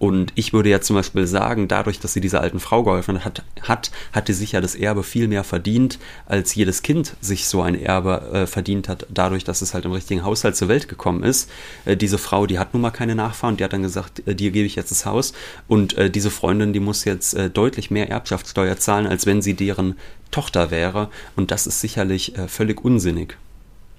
Und 0.00 0.32
ich 0.34 0.54
würde 0.54 0.70
ja 0.70 0.80
zum 0.80 0.96
Beispiel 0.96 1.26
sagen, 1.26 1.68
dadurch, 1.68 2.00
dass 2.00 2.14
sie 2.14 2.22
dieser 2.22 2.40
alten 2.40 2.58
Frau 2.58 2.82
geholfen 2.82 3.22
hat, 3.22 3.44
hat, 3.60 3.90
hat 4.14 4.28
sie 4.28 4.32
sich 4.32 4.52
ja 4.52 4.62
das 4.62 4.74
Erbe 4.74 5.02
viel 5.02 5.28
mehr 5.28 5.44
verdient, 5.44 5.98
als 6.24 6.54
jedes 6.54 6.80
Kind 6.80 7.16
sich 7.20 7.46
so 7.46 7.60
ein 7.60 7.74
Erbe 7.74 8.22
äh, 8.32 8.46
verdient 8.46 8.88
hat, 8.88 9.06
dadurch, 9.10 9.44
dass 9.44 9.60
es 9.60 9.74
halt 9.74 9.84
im 9.84 9.92
richtigen 9.92 10.24
Haushalt 10.24 10.56
zur 10.56 10.68
Welt 10.68 10.88
gekommen 10.88 11.22
ist. 11.22 11.50
Äh, 11.84 11.98
diese 11.98 12.16
Frau, 12.16 12.46
die 12.46 12.58
hat 12.58 12.72
nun 12.72 12.80
mal 12.80 12.92
keine 12.92 13.14
Nachfahren, 13.14 13.58
die 13.58 13.64
hat 13.64 13.74
dann 13.74 13.82
gesagt, 13.82 14.26
äh, 14.26 14.34
dir 14.34 14.52
gebe 14.52 14.64
ich 14.66 14.74
jetzt 14.74 14.90
das 14.90 15.04
Haus. 15.04 15.34
Und 15.68 15.98
äh, 15.98 16.08
diese 16.08 16.30
Freundin, 16.30 16.72
die 16.72 16.80
muss 16.80 17.04
jetzt 17.04 17.34
äh, 17.34 17.50
deutlich 17.50 17.90
mehr 17.90 18.08
Erbschaftssteuer 18.08 18.78
zahlen, 18.78 19.06
als 19.06 19.26
wenn 19.26 19.42
sie 19.42 19.52
deren 19.52 19.96
Tochter 20.30 20.70
wäre. 20.70 21.10
Und 21.36 21.50
das 21.50 21.66
ist 21.66 21.82
sicherlich 21.82 22.38
äh, 22.38 22.48
völlig 22.48 22.82
unsinnig. 22.82 23.36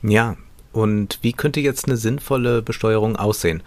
Ja, 0.02 0.36
und 0.72 1.20
wie 1.22 1.34
könnte 1.34 1.60
jetzt 1.60 1.86
eine 1.86 1.98
sinnvolle 1.98 2.64
Besteuerung 2.64 3.18
aussehen? 3.18 3.62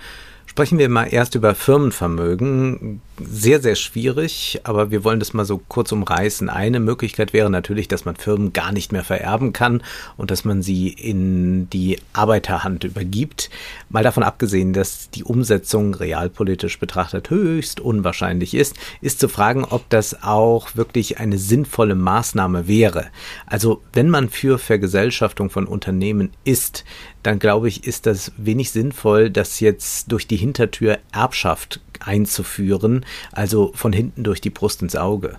Sprechen 0.47 0.79
wir 0.79 0.89
mal 0.89 1.07
erst 1.07 1.35
über 1.35 1.55
Firmenvermögen. 1.55 3.01
Sehr, 3.19 3.61
sehr 3.61 3.75
schwierig, 3.77 4.61
aber 4.65 4.91
wir 4.91 5.03
wollen 5.03 5.19
das 5.19 5.35
mal 5.35 5.45
so 5.45 5.59
kurz 5.69 5.91
umreißen. 5.91 6.49
Eine 6.49 6.81
Möglichkeit 6.81 7.33
wäre 7.33 7.49
natürlich, 7.49 7.89
dass 7.89 8.05
man 8.05 8.17
Firmen 8.17 8.53
gar 8.53 8.71
nicht 8.71 8.93
mehr 8.93 9.05
vererben 9.05 9.53
kann 9.53 9.83
und 10.17 10.31
dass 10.31 10.45
man 10.45 10.63
sie 10.63 10.89
in 10.89 11.71
die 11.71 11.99
Arbeiterhand 12.13 12.85
übergibt. 12.85 13.51
Mal 13.89 14.03
davon 14.03 14.23
abgesehen, 14.23 14.73
dass 14.73 15.11
die 15.11 15.25
Umsetzung 15.25 15.95
realpolitisch 15.95 16.79
betrachtet 16.79 17.31
höchst 17.31 17.81
unwahrscheinlich 17.81 18.55
ist, 18.55 18.77
ist 19.01 19.21
zu 19.21 19.29
fragen, 19.29 19.65
ob 19.65 19.89
das 19.91 20.23
auch 20.23 20.77
wirklich 20.77 21.19
eine 21.19 21.39
sinnvolle 21.39 21.95
Maßnahme 21.95 22.69
wäre. 22.69 23.07
Also 23.47 23.83
wenn 23.93 24.11
man 24.11 24.29
für 24.29 24.59
Vergesellschaftung 24.59 25.51
von 25.51 25.67
Unternehmen 25.67 26.31
ist, 26.45 26.85
dann 27.25 27.39
glaube 27.39 27.69
ich, 27.69 27.87
ist 27.87 28.07
das 28.07 28.33
wenig 28.37 28.71
sinnvoll, 28.71 29.31
das 29.31 29.59
jetzt 29.61 30.13
durch 30.13 30.27
die 30.27 30.37
Hintertür 30.37 30.99
Erbschaft 31.13 31.81
einzuführen, 32.01 33.05
also 33.33 33.73
von 33.75 33.93
hinten 33.93 34.25
durch 34.25 34.41
die 34.41 34.51
Brust 34.51 34.83
ins 34.83 34.95
Auge. 34.95 35.37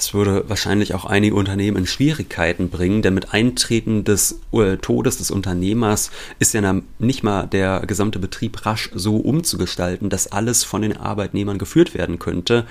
Das 0.00 0.14
würde 0.14 0.48
wahrscheinlich 0.48 0.94
auch 0.94 1.04
einige 1.04 1.34
Unternehmen 1.34 1.76
in 1.76 1.86
Schwierigkeiten 1.86 2.70
bringen, 2.70 3.02
denn 3.02 3.12
mit 3.12 3.34
Eintreten 3.34 4.02
des 4.02 4.40
äh, 4.50 4.78
Todes 4.78 5.18
des 5.18 5.30
Unternehmers 5.30 6.10
ist 6.38 6.54
ja 6.54 6.80
nicht 6.98 7.22
mal 7.22 7.46
der 7.46 7.80
gesamte 7.86 8.18
Betrieb 8.18 8.64
rasch 8.64 8.90
so 8.94 9.18
umzugestalten, 9.18 10.08
dass 10.08 10.32
alles 10.32 10.64
von 10.64 10.80
den 10.80 10.96
Arbeitnehmern 10.96 11.58
geführt 11.58 11.92
werden 11.92 12.18
könnte. 12.18 12.66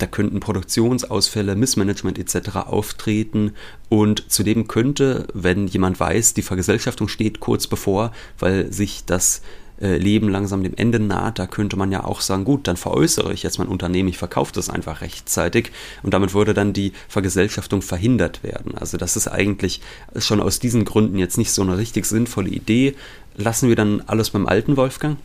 Da 0.00 0.06
könnten 0.06 0.40
Produktionsausfälle, 0.40 1.54
Missmanagement 1.54 2.18
etc. 2.18 2.56
auftreten 2.56 3.52
und 3.90 4.32
zudem 4.32 4.66
könnte, 4.66 5.28
wenn 5.34 5.66
jemand 5.66 6.00
weiß, 6.00 6.32
die 6.32 6.42
Vergesellschaftung 6.42 7.06
steht 7.08 7.40
kurz 7.40 7.66
bevor, 7.66 8.12
weil 8.38 8.72
sich 8.72 9.04
das 9.04 9.42
äh, 9.78 9.98
Leben 9.98 10.30
langsam 10.30 10.62
dem 10.62 10.74
Ende 10.74 11.00
naht, 11.00 11.38
da 11.38 11.46
könnte 11.46 11.76
man 11.76 11.92
ja 11.92 12.04
auch 12.04 12.22
sagen, 12.22 12.44
gut, 12.44 12.66
dann 12.66 12.78
veräußere 12.78 13.32
ich 13.34 13.42
jetzt 13.42 13.58
mein 13.58 13.68
Unternehmen, 13.68 14.08
ich 14.08 14.16
verkaufe 14.16 14.52
das 14.54 14.70
einfach 14.70 15.02
rechtzeitig 15.02 15.70
und 16.02 16.14
damit 16.14 16.32
würde 16.32 16.54
dann 16.54 16.72
die 16.72 16.92
Vergesellschaftung 17.08 17.82
verhindert 17.82 18.42
werden. 18.42 18.74
Also 18.78 18.96
das 18.96 19.16
ist 19.16 19.28
eigentlich 19.28 19.82
schon 20.16 20.40
aus 20.40 20.60
diesen 20.60 20.86
Gründen 20.86 21.18
jetzt 21.18 21.36
nicht 21.36 21.52
so 21.52 21.60
eine 21.60 21.76
richtig 21.76 22.06
sinnvolle 22.06 22.48
Idee. 22.48 22.94
Lassen 23.36 23.68
wir 23.68 23.76
dann 23.76 24.02
alles 24.06 24.30
beim 24.30 24.46
alten 24.46 24.78
Wolfgang? 24.78 25.18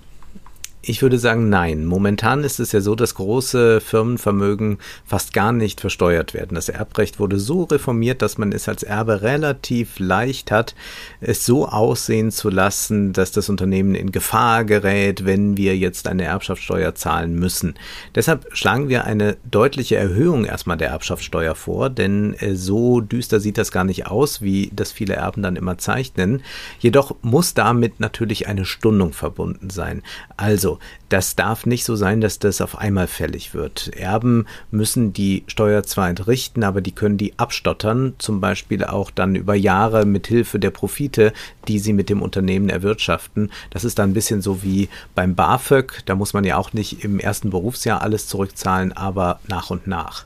Ich 0.88 1.02
würde 1.02 1.18
sagen, 1.18 1.50
nein. 1.50 1.86
Momentan 1.86 2.44
ist 2.44 2.60
es 2.60 2.72
ja 2.72 2.80
so, 2.80 2.94
dass 2.94 3.16
große 3.16 3.82
Firmenvermögen 3.82 4.78
fast 5.04 5.34
gar 5.34 5.52
nicht 5.52 5.82
versteuert 5.82 6.36
werden. 6.36 6.54
Das 6.54 6.70
Erbrecht 6.70 7.20
wurde 7.20 7.40
so 7.40 7.64
reformiert, 7.64 8.22
dass 8.22 8.38
man 8.38 8.52
es 8.52 8.70
als 8.70 8.84
Erbe 8.84 9.24
relativ 9.24 9.98
leicht 9.98 10.52
hat, 10.52 10.76
es 11.22 11.44
so 11.44 11.68
aussehen 11.68 12.30
zu 12.30 12.52
lassen, 12.52 13.14
dass 13.14 13.32
das 13.32 13.50
Unternehmen 13.50 13.96
in 13.96 14.12
Gefahr 14.12 14.64
gerät, 14.64 15.26
wenn 15.26 15.58
wir 15.58 15.76
jetzt 15.76 16.08
eine 16.08 16.26
Erbschaftssteuer 16.26 16.94
zahlen 16.94 17.34
müssen. 17.34 17.74
Deshalb 18.14 18.46
schlagen 18.56 18.88
wir 18.88 19.06
eine 19.06 19.38
deutliche 19.50 19.96
Erhöhung 19.96 20.46
erstmal 20.46 20.78
der 20.78 20.90
Erbschaftssteuer 20.90 21.56
vor, 21.56 21.90
denn 21.90 22.36
äh, 22.36 22.54
so 22.54 23.02
düster 23.02 23.40
sieht 23.40 23.58
das 23.58 23.72
gar 23.72 23.86
nicht 23.86 24.06
aus, 24.06 24.44
wie 24.44 24.70
das 24.72 24.92
viele 24.92 25.16
Erben 25.16 25.42
dann 25.42 25.56
immer 25.56 25.80
zeichnen. 25.80 26.44
Jedoch 26.78 27.16
muss 27.24 27.56
damit 27.56 28.00
natürlich 28.00 28.48
eine 28.48 28.66
Stundung 28.66 29.14
verbunden 29.14 29.72
sein. 29.72 30.04
Also 30.38 30.75
das 31.10 31.36
darf 31.36 31.66
nicht 31.66 31.86
so 31.86 31.96
sein, 31.96 32.22
dass 32.22 32.40
das 32.40 32.62
auf 32.62 32.78
einmal 32.78 33.08
fällig 33.08 33.54
wird. 33.54 33.92
Erben 33.96 34.46
müssen 34.72 35.14
die 35.14 35.44
Steuer 35.48 35.84
zwar 35.84 36.10
entrichten, 36.10 36.64
aber 36.64 36.82
die 36.82 36.92
können 36.92 37.18
die 37.18 37.38
abstottern, 37.38 38.14
zum 38.18 38.42
Beispiel 38.42 38.84
auch 38.84 39.12
dann 39.12 39.36
über 39.36 39.56
Jahre 39.56 40.06
mit 40.06 40.28
Hilfe 40.28 40.60
der 40.60 40.72
Profite, 40.72 41.34
die 41.68 41.80
sie 41.80 41.94
mit 41.94 42.10
dem 42.10 42.22
Unternehmen 42.22 42.70
erwirtschaften. 42.70 43.52
Das 43.70 43.84
ist 43.84 44.00
dann 44.00 44.12
ein 44.12 44.14
bisschen 44.14 44.42
so 44.42 44.64
wie 44.64 44.90
beim 45.14 45.36
BAföG. 45.36 46.04
Da 46.06 46.16
muss 46.16 46.34
man 46.34 46.44
ja 46.44 46.58
auch 46.58 46.74
nicht 46.74 47.04
im 47.04 47.20
ersten 47.20 47.50
Berufsjahr 47.50 48.02
alles 48.02 48.28
zurückzahlen, 48.28 48.92
aber 48.94 49.40
nach 49.48 49.70
und 49.70 49.88
nach. 49.88 50.26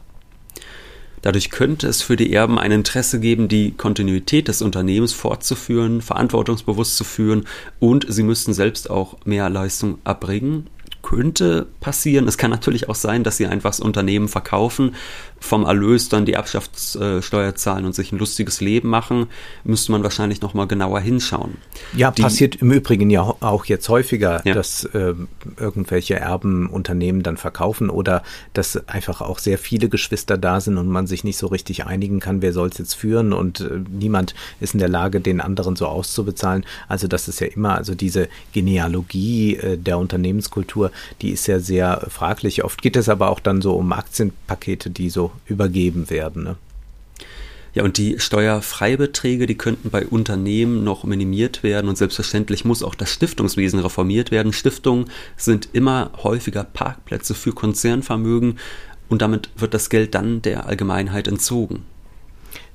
Dadurch 1.21 1.49
könnte 1.49 1.87
es 1.87 2.01
für 2.01 2.15
die 2.15 2.33
Erben 2.33 2.57
ein 2.57 2.71
Interesse 2.71 3.19
geben, 3.19 3.47
die 3.47 3.71
Kontinuität 3.71 4.47
des 4.47 4.61
Unternehmens 4.61 5.13
fortzuführen, 5.13 6.01
verantwortungsbewusst 6.01 6.95
zu 6.95 7.03
führen 7.03 7.45
und 7.79 8.05
sie 8.09 8.23
müssten 8.23 8.53
selbst 8.53 8.89
auch 8.89 9.17
mehr 9.25 9.49
Leistung 9.49 9.99
erbringen 10.05 10.67
könnte 11.01 11.67
passieren. 11.79 12.27
Es 12.27 12.37
kann 12.37 12.51
natürlich 12.51 12.89
auch 12.89 12.95
sein, 12.95 13.23
dass 13.23 13.37
sie 13.37 13.47
einfach 13.47 13.71
das 13.71 13.79
Unternehmen 13.79 14.27
verkaufen, 14.27 14.95
vom 15.39 15.65
Erlös 15.65 16.09
dann 16.09 16.25
die 16.25 16.33
Erbschaftssteuer 16.33 17.55
zahlen 17.55 17.85
und 17.85 17.95
sich 17.95 18.11
ein 18.11 18.19
lustiges 18.19 18.61
Leben 18.61 18.89
machen. 18.89 19.27
Müsste 19.63 19.91
man 19.91 20.03
wahrscheinlich 20.03 20.41
nochmal 20.41 20.67
genauer 20.67 20.99
hinschauen. 20.99 21.57
Ja, 21.95 22.11
die, 22.11 22.21
passiert 22.21 22.55
im 22.57 22.71
Übrigen 22.71 23.09
ja 23.09 23.21
auch 23.21 23.65
jetzt 23.65 23.89
häufiger, 23.89 24.41
ja. 24.45 24.53
dass 24.53 24.85
äh, 24.85 25.13
irgendwelche 25.57 26.15
Erben 26.15 26.69
Unternehmen 26.69 27.23
dann 27.23 27.37
verkaufen 27.37 27.89
oder 27.89 28.23
dass 28.53 28.87
einfach 28.87 29.21
auch 29.21 29.39
sehr 29.39 29.57
viele 29.57 29.89
Geschwister 29.89 30.37
da 30.37 30.61
sind 30.61 30.77
und 30.77 30.87
man 30.87 31.07
sich 31.07 31.23
nicht 31.23 31.37
so 31.37 31.47
richtig 31.47 31.85
einigen 31.85 32.19
kann, 32.19 32.41
wer 32.41 32.53
soll 32.53 32.69
es 32.69 32.77
jetzt 32.77 32.93
führen 32.93 33.33
und 33.33 33.61
äh, 33.61 33.79
niemand 33.89 34.35
ist 34.59 34.73
in 34.73 34.79
der 34.79 34.89
Lage, 34.89 35.21
den 35.21 35.41
anderen 35.41 35.75
so 35.75 35.87
auszubezahlen. 35.87 36.65
Also 36.87 37.07
das 37.07 37.27
ist 37.27 37.39
ja 37.39 37.47
immer, 37.47 37.75
also 37.75 37.95
diese 37.95 38.29
Genealogie 38.53 39.55
äh, 39.55 39.77
der 39.77 39.97
Unternehmenskultur 39.97 40.91
die 41.21 41.31
ist 41.31 41.47
ja 41.47 41.59
sehr 41.59 42.05
fraglich. 42.09 42.63
Oft 42.63 42.81
geht 42.81 42.95
es 42.95 43.09
aber 43.09 43.29
auch 43.29 43.39
dann 43.39 43.61
so 43.61 43.75
um 43.75 43.91
Aktienpakete, 43.91 44.89
die 44.89 45.09
so 45.09 45.28
übergeben 45.45 46.09
werden. 46.09 46.43
Ne? 46.43 46.55
Ja, 47.75 47.83
und 47.83 47.97
die 47.97 48.19
Steuerfreibeträge, 48.19 49.45
die 49.45 49.57
könnten 49.57 49.89
bei 49.89 50.05
Unternehmen 50.05 50.83
noch 50.83 51.03
minimiert 51.03 51.61
werden 51.61 51.87
und 51.87 51.97
selbstverständlich 51.97 52.65
muss 52.65 52.83
auch 52.83 52.95
das 52.95 53.11
Stiftungswesen 53.11 53.79
reformiert 53.79 54.31
werden. 54.31 54.53
Stiftungen 54.53 55.05
sind 55.37 55.69
immer 55.73 56.11
häufiger 56.23 56.63
Parkplätze 56.63 57.35
für 57.35 57.53
Konzernvermögen 57.53 58.57
und 59.07 59.21
damit 59.21 59.49
wird 59.55 59.73
das 59.73 59.89
Geld 59.89 60.15
dann 60.15 60.41
der 60.41 60.65
Allgemeinheit 60.65 61.27
entzogen. 61.27 61.85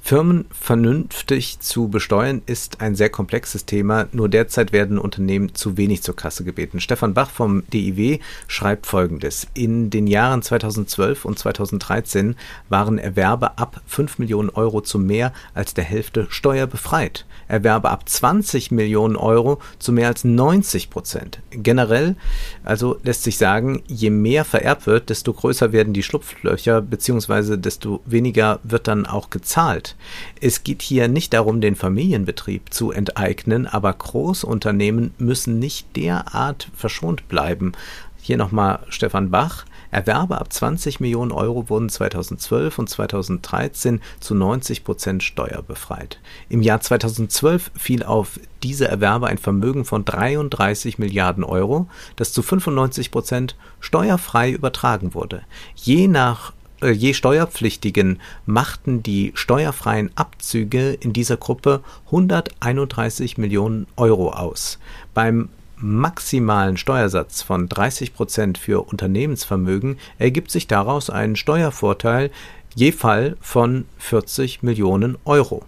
Firmen 0.07 0.45
vernünftig 0.51 1.61
zu 1.61 1.89
besteuern 1.89 2.43
ist 2.45 2.83
ein 2.83 2.95
sehr 2.95 3.09
komplexes 3.09 3.65
Thema. 3.65 4.07
Nur 4.13 4.29
derzeit 4.29 4.71
werden 4.71 4.99
Unternehmen 4.99 5.55
zu 5.55 5.79
wenig 5.79 6.03
zur 6.03 6.15
Kasse 6.15 6.45
gebeten. 6.45 6.79
Stefan 6.79 7.15
Bach 7.15 7.31
vom 7.31 7.63
DIW 7.73 8.19
schreibt 8.47 8.85
Folgendes. 8.85 9.47
In 9.55 9.89
den 9.89 10.07
Jahren 10.07 10.43
2012 10.43 11.25
und 11.25 11.39
2013 11.39 12.37
waren 12.69 12.99
Erwerbe 12.99 13.57
ab 13.57 13.81
5 13.87 14.19
Millionen 14.19 14.51
Euro 14.51 14.83
zu 14.83 14.99
mehr 14.99 15.33
als 15.55 15.73
der 15.73 15.85
Hälfte 15.85 16.27
steuerbefreit. 16.29 17.25
Erwerbe 17.49 17.89
ab 17.89 18.07
20 18.07 18.73
Millionen 18.73 19.17
Euro 19.17 19.59
zu 19.79 19.91
mehr 19.91 20.09
als 20.09 20.23
90 20.23 20.91
Prozent. 20.91 21.41
Generell 21.51 22.17
also 22.63 22.99
lässt 23.05 23.23
sich 23.23 23.39
sagen, 23.39 23.83
je 23.87 24.11
mehr 24.11 24.45
vererbt 24.45 24.87
wird, 24.87 25.09
desto 25.09 25.33
größer 25.33 25.73
werden 25.73 25.95
die 25.95 26.03
Schlupflöcher 26.03 26.83
beziehungsweise 26.83 27.57
desto 27.57 28.03
weniger 28.05 28.61
wird 28.65 28.87
dann 28.87 29.07
auch 29.07 29.31
gezahlt. 29.31 29.94
Es 30.41 30.65
geht 30.65 30.83
hier 30.83 31.09
nicht 31.09 31.33
darum, 31.33 31.61
den 31.61 31.77
Familienbetrieb 31.77 32.73
zu 32.73 32.91
enteignen, 32.91 33.67
aber 33.67 33.93
Großunternehmen 33.93 35.15
müssen 35.19 35.59
nicht 35.59 35.97
derart 35.97 36.69
verschont 36.75 37.29
bleiben. 37.29 37.73
Hier 38.21 38.39
nochmal 38.39 38.81
Stefan 38.89 39.31
Bach. 39.31 39.67
Erwerbe 39.91 40.41
ab 40.41 40.53
20 40.53 40.99
Millionen 40.99 41.31
Euro 41.31 41.69
wurden 41.69 41.89
2012 41.89 42.79
und 42.81 42.89
2013 42.89 44.01
zu 44.19 44.35
90 44.35 44.83
Prozent 44.83 45.23
steuerbefreit. 45.23 46.19
Im 46.49 46.63
Jahr 46.63 46.81
2012 46.81 47.71
fiel 47.77 48.03
auf 48.03 48.41
diese 48.65 48.89
Erwerbe 48.89 49.29
ein 49.29 49.39
Vermögen 49.39 49.85
von 49.85 50.05
33 50.05 50.99
Milliarden 50.99 51.45
Euro, 51.45 51.87
das 52.17 52.33
zu 52.33 52.43
95 52.43 53.13
Prozent 53.13 53.57
steuerfrei 53.79 54.51
übertragen 54.51 55.15
wurde. 55.15 55.43
Je 55.77 56.09
nach 56.09 56.53
je 56.93 57.15
Steuerpflichtigen 57.15 58.21
machten 58.47 59.03
die 59.03 59.33
steuerfreien 59.35 60.11
Abzüge 60.15 60.93
in 60.93 61.13
dieser 61.13 61.37
Gruppe 61.37 61.83
131 62.07 63.39
Millionen 63.39 63.87
Euro 63.97 64.31
aus. 64.31 64.79
Beim 65.15 65.49
maximalen 65.77 66.77
Steuersatz 66.77 67.43
von 67.43 67.69
30 67.69 68.15
Prozent 68.15 68.59
für 68.59 68.83
Unternehmensvermögen 68.89 69.99
ergibt 70.19 70.51
sich 70.51 70.67
daraus 70.67 71.11
ein 71.11 71.37
Steuervorteil 71.37 72.31
je 72.75 72.93
Fall 72.93 73.37
von 73.41 73.87
40 73.99 74.63
Millionen 74.63 75.17
Euro. 75.25 75.65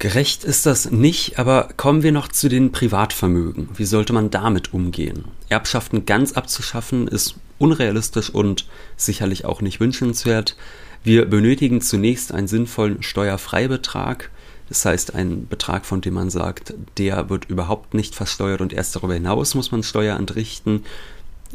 Gerecht 0.00 0.44
ist 0.44 0.64
das 0.64 0.90
nicht, 0.90 1.38
aber 1.38 1.68
kommen 1.76 2.02
wir 2.02 2.10
noch 2.10 2.28
zu 2.28 2.48
den 2.48 2.72
Privatvermögen. 2.72 3.68
Wie 3.74 3.84
sollte 3.84 4.14
man 4.14 4.30
damit 4.30 4.72
umgehen? 4.72 5.26
Erbschaften 5.50 6.06
ganz 6.06 6.32
abzuschaffen 6.32 7.06
ist 7.06 7.34
unrealistisch 7.58 8.30
und 8.30 8.64
sicherlich 8.96 9.44
auch 9.44 9.60
nicht 9.60 9.78
wünschenswert. 9.78 10.56
Wir 11.04 11.26
benötigen 11.26 11.82
zunächst 11.82 12.32
einen 12.32 12.48
sinnvollen 12.48 13.02
Steuerfreibetrag, 13.02 14.30
das 14.70 14.86
heißt 14.86 15.14
einen 15.14 15.46
Betrag, 15.48 15.84
von 15.84 16.00
dem 16.00 16.14
man 16.14 16.30
sagt, 16.30 16.72
der 16.96 17.28
wird 17.28 17.50
überhaupt 17.50 17.92
nicht 17.92 18.14
versteuert 18.14 18.62
und 18.62 18.72
erst 18.72 18.96
darüber 18.96 19.12
hinaus 19.12 19.54
muss 19.54 19.70
man 19.70 19.82
Steuer 19.82 20.16
entrichten. 20.16 20.84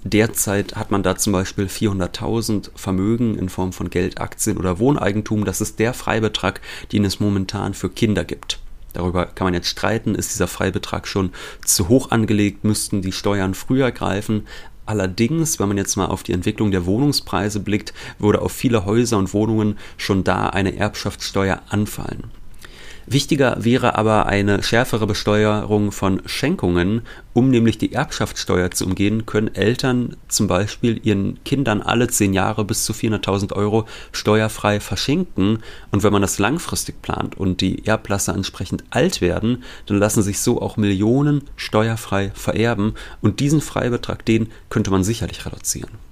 Derzeit 0.03 0.75
hat 0.75 0.91
man 0.91 1.03
da 1.03 1.15
zum 1.15 1.34
Beispiel 1.34 1.65
400.000 1.65 2.69
Vermögen 2.75 3.38
in 3.38 3.49
Form 3.49 3.73
von 3.73 3.89
Geld, 3.89 4.19
Aktien 4.19 4.58
oder 4.58 4.77
Wohneigentum. 4.79 5.45
Das 5.45 5.62
ist 5.62 5.79
der 5.79 5.93
Freibetrag, 5.93 6.62
den 6.91 7.05
es 7.05 7.19
momentan 7.19 7.73
für 7.73 7.89
Kinder 7.89 8.23
gibt. 8.23 8.60
Darüber 8.93 9.25
kann 9.25 9.45
man 9.45 9.53
jetzt 9.53 9.67
streiten, 9.67 10.15
ist 10.15 10.34
dieser 10.34 10.47
Freibetrag 10.47 11.08
schon 11.08 11.31
zu 11.65 11.89
hoch 11.89 12.12
angelegt, 12.12 12.63
müssten 12.63 13.01
die 13.01 13.12
Steuern 13.12 13.53
früher 13.53 13.91
greifen. 13.91 14.47
Allerdings, 14.86 15.60
wenn 15.60 15.67
man 15.67 15.77
jetzt 15.77 15.95
mal 15.97 16.05
auf 16.05 16.23
die 16.23 16.31
Entwicklung 16.31 16.71
der 16.71 16.86
Wohnungspreise 16.86 17.60
blickt, 17.60 17.93
würde 18.19 18.41
auf 18.41 18.51
viele 18.51 18.86
Häuser 18.86 19.17
und 19.17 19.34
Wohnungen 19.34 19.77
schon 19.97 20.23
da 20.23 20.47
eine 20.49 20.77
Erbschaftssteuer 20.77 21.62
anfallen. 21.69 22.31
Wichtiger 23.08 23.63
wäre 23.63 23.96
aber 23.98 24.26
eine 24.26 24.63
schärfere 24.63 25.06
Besteuerung 25.06 25.91
von 25.91 26.24
Schenkungen. 26.26 27.04
Um 27.34 27.50
nämlich 27.50 27.78
die 27.78 27.94
Erbschaftssteuer 27.94 28.72
zu 28.72 28.86
umgehen, 28.86 29.28
können 29.28 29.54
Eltern 29.54 30.18
zum 30.28 30.48
Beispiel 30.48 31.00
ihren 31.04 31.44
Kindern 31.44 31.82
alle 31.82 32.08
zehn 32.08 32.34
Jahre 32.34 32.65
bis 32.65 32.84
zu 32.84 32.94
400.000 32.94 33.54
Euro 33.54 33.86
steuerfrei 34.12 34.80
verschenken. 34.80 35.60
Und 35.91 36.02
wenn 36.02 36.13
man 36.13 36.24
das 36.24 36.39
langfristig 36.39 37.02
plant 37.04 37.38
und 37.38 37.62
die 37.62 37.86
Erblasser 37.86 38.34
entsprechend 38.34 38.84
alt 38.89 39.22
werden, 39.22 39.63
dann 39.86 40.00
lassen 40.00 40.24
sich 40.24 40.39
so 40.39 40.60
auch 40.60 40.78
Millionen 40.78 41.44
steuerfrei 41.58 42.32
vererben. 42.34 42.96
Und 43.22 43.39
diesen 43.39 43.62
Freibetrag, 43.62 44.26
den 44.26 44.48
könnte 44.70 44.89
man 44.89 45.04
sicherlich 45.04 45.46
reduzieren. 45.46 46.05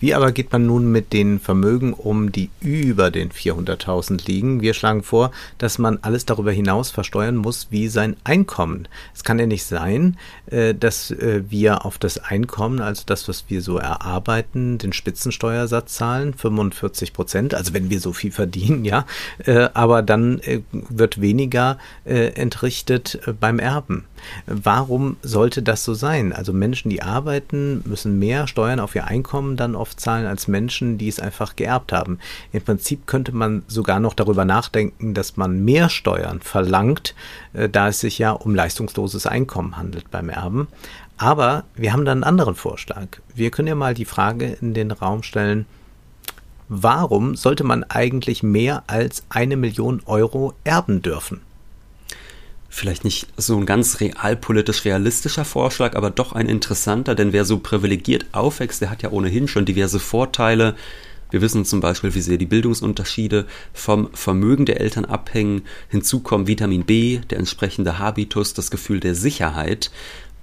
Wie 0.00 0.14
aber 0.14 0.32
geht 0.32 0.50
man 0.50 0.64
nun 0.64 0.90
mit 0.90 1.12
den 1.12 1.38
Vermögen 1.38 1.92
um, 1.92 2.32
die 2.32 2.48
über 2.62 3.10
den 3.10 3.30
400.000 3.30 4.26
liegen? 4.26 4.62
Wir 4.62 4.72
schlagen 4.72 5.02
vor, 5.02 5.30
dass 5.58 5.78
man 5.78 5.98
alles 6.00 6.24
darüber 6.24 6.52
hinaus 6.52 6.90
versteuern 6.90 7.36
muss 7.36 7.66
wie 7.68 7.86
sein 7.88 8.16
Einkommen. 8.24 8.88
Es 9.14 9.24
kann 9.24 9.38
ja 9.38 9.44
nicht 9.44 9.64
sein, 9.64 10.16
äh, 10.46 10.74
dass 10.74 11.10
äh, 11.10 11.42
wir 11.50 11.84
auf 11.84 11.98
das 11.98 12.16
Einkommen, 12.16 12.80
also 12.80 13.02
das, 13.04 13.28
was 13.28 13.44
wir 13.48 13.60
so 13.60 13.76
erarbeiten, 13.76 14.78
den 14.78 14.94
Spitzensteuersatz 14.94 15.96
zahlen, 15.96 16.32
45 16.32 17.12
Prozent, 17.12 17.54
also 17.54 17.74
wenn 17.74 17.90
wir 17.90 18.00
so 18.00 18.14
viel 18.14 18.32
verdienen, 18.32 18.86
ja, 18.86 19.04
äh, 19.44 19.68
aber 19.74 20.00
dann 20.00 20.40
wird 20.72 21.20
weniger 21.20 21.78
entrichtet 22.04 23.20
beim 23.38 23.58
Erben. 23.58 24.04
Warum 24.46 25.16
sollte 25.22 25.62
das 25.62 25.84
so 25.84 25.94
sein? 25.94 26.32
Also 26.32 26.52
Menschen, 26.52 26.90
die 26.90 27.02
arbeiten, 27.02 27.82
müssen 27.86 28.18
mehr 28.18 28.46
Steuern 28.46 28.80
auf 28.80 28.94
ihr 28.94 29.06
Einkommen 29.06 29.56
dann 29.56 29.74
oft 29.74 30.00
zahlen 30.00 30.26
als 30.26 30.48
Menschen, 30.48 30.98
die 30.98 31.08
es 31.08 31.20
einfach 31.20 31.56
geerbt 31.56 31.92
haben. 31.92 32.18
Im 32.52 32.62
Prinzip 32.62 33.06
könnte 33.06 33.32
man 33.32 33.62
sogar 33.68 34.00
noch 34.00 34.14
darüber 34.14 34.44
nachdenken, 34.44 35.14
dass 35.14 35.36
man 35.36 35.64
mehr 35.64 35.88
Steuern 35.88 36.40
verlangt, 36.40 37.14
äh, 37.52 37.68
da 37.68 37.88
es 37.88 38.00
sich 38.00 38.18
ja 38.18 38.32
um 38.32 38.54
leistungsloses 38.54 39.26
Einkommen 39.26 39.76
handelt 39.76 40.10
beim 40.10 40.28
Erben. 40.28 40.68
Aber 41.16 41.64
wir 41.74 41.92
haben 41.92 42.06
dann 42.06 42.18
einen 42.18 42.24
anderen 42.24 42.54
Vorschlag. 42.54 43.20
Wir 43.34 43.50
können 43.50 43.68
ja 43.68 43.74
mal 43.74 43.92
die 43.92 44.06
Frage 44.06 44.56
in 44.60 44.72
den 44.72 44.90
Raum 44.90 45.22
stellen, 45.22 45.66
warum 46.70 47.36
sollte 47.36 47.62
man 47.62 47.84
eigentlich 47.84 48.42
mehr 48.42 48.84
als 48.86 49.24
eine 49.28 49.56
Million 49.56 50.00
Euro 50.06 50.54
erben 50.64 51.02
dürfen? 51.02 51.42
Vielleicht 52.70 53.04
nicht 53.04 53.26
so 53.36 53.58
ein 53.58 53.66
ganz 53.66 54.00
realpolitisch 54.00 54.84
realistischer 54.84 55.44
Vorschlag, 55.44 55.96
aber 55.96 56.10
doch 56.10 56.32
ein 56.32 56.48
interessanter, 56.48 57.14
denn 57.14 57.32
wer 57.32 57.44
so 57.44 57.58
privilegiert 57.58 58.26
aufwächst, 58.32 58.80
der 58.80 58.90
hat 58.90 59.02
ja 59.02 59.10
ohnehin 59.10 59.48
schon 59.48 59.66
diverse 59.66 59.98
Vorteile. 59.98 60.76
Wir 61.30 61.42
wissen 61.42 61.64
zum 61.64 61.80
Beispiel, 61.80 62.14
wie 62.14 62.20
sehr 62.20 62.38
die 62.38 62.46
Bildungsunterschiede 62.46 63.46
vom 63.72 64.08
Vermögen 64.14 64.66
der 64.66 64.80
Eltern 64.80 65.04
abhängen. 65.04 65.62
Hinzu 65.88 66.20
kommen 66.20 66.46
Vitamin 66.46 66.84
B, 66.84 67.18
der 67.30 67.38
entsprechende 67.38 67.98
Habitus, 67.98 68.54
das 68.54 68.70
Gefühl 68.70 69.00
der 69.00 69.14
Sicherheit. 69.14 69.90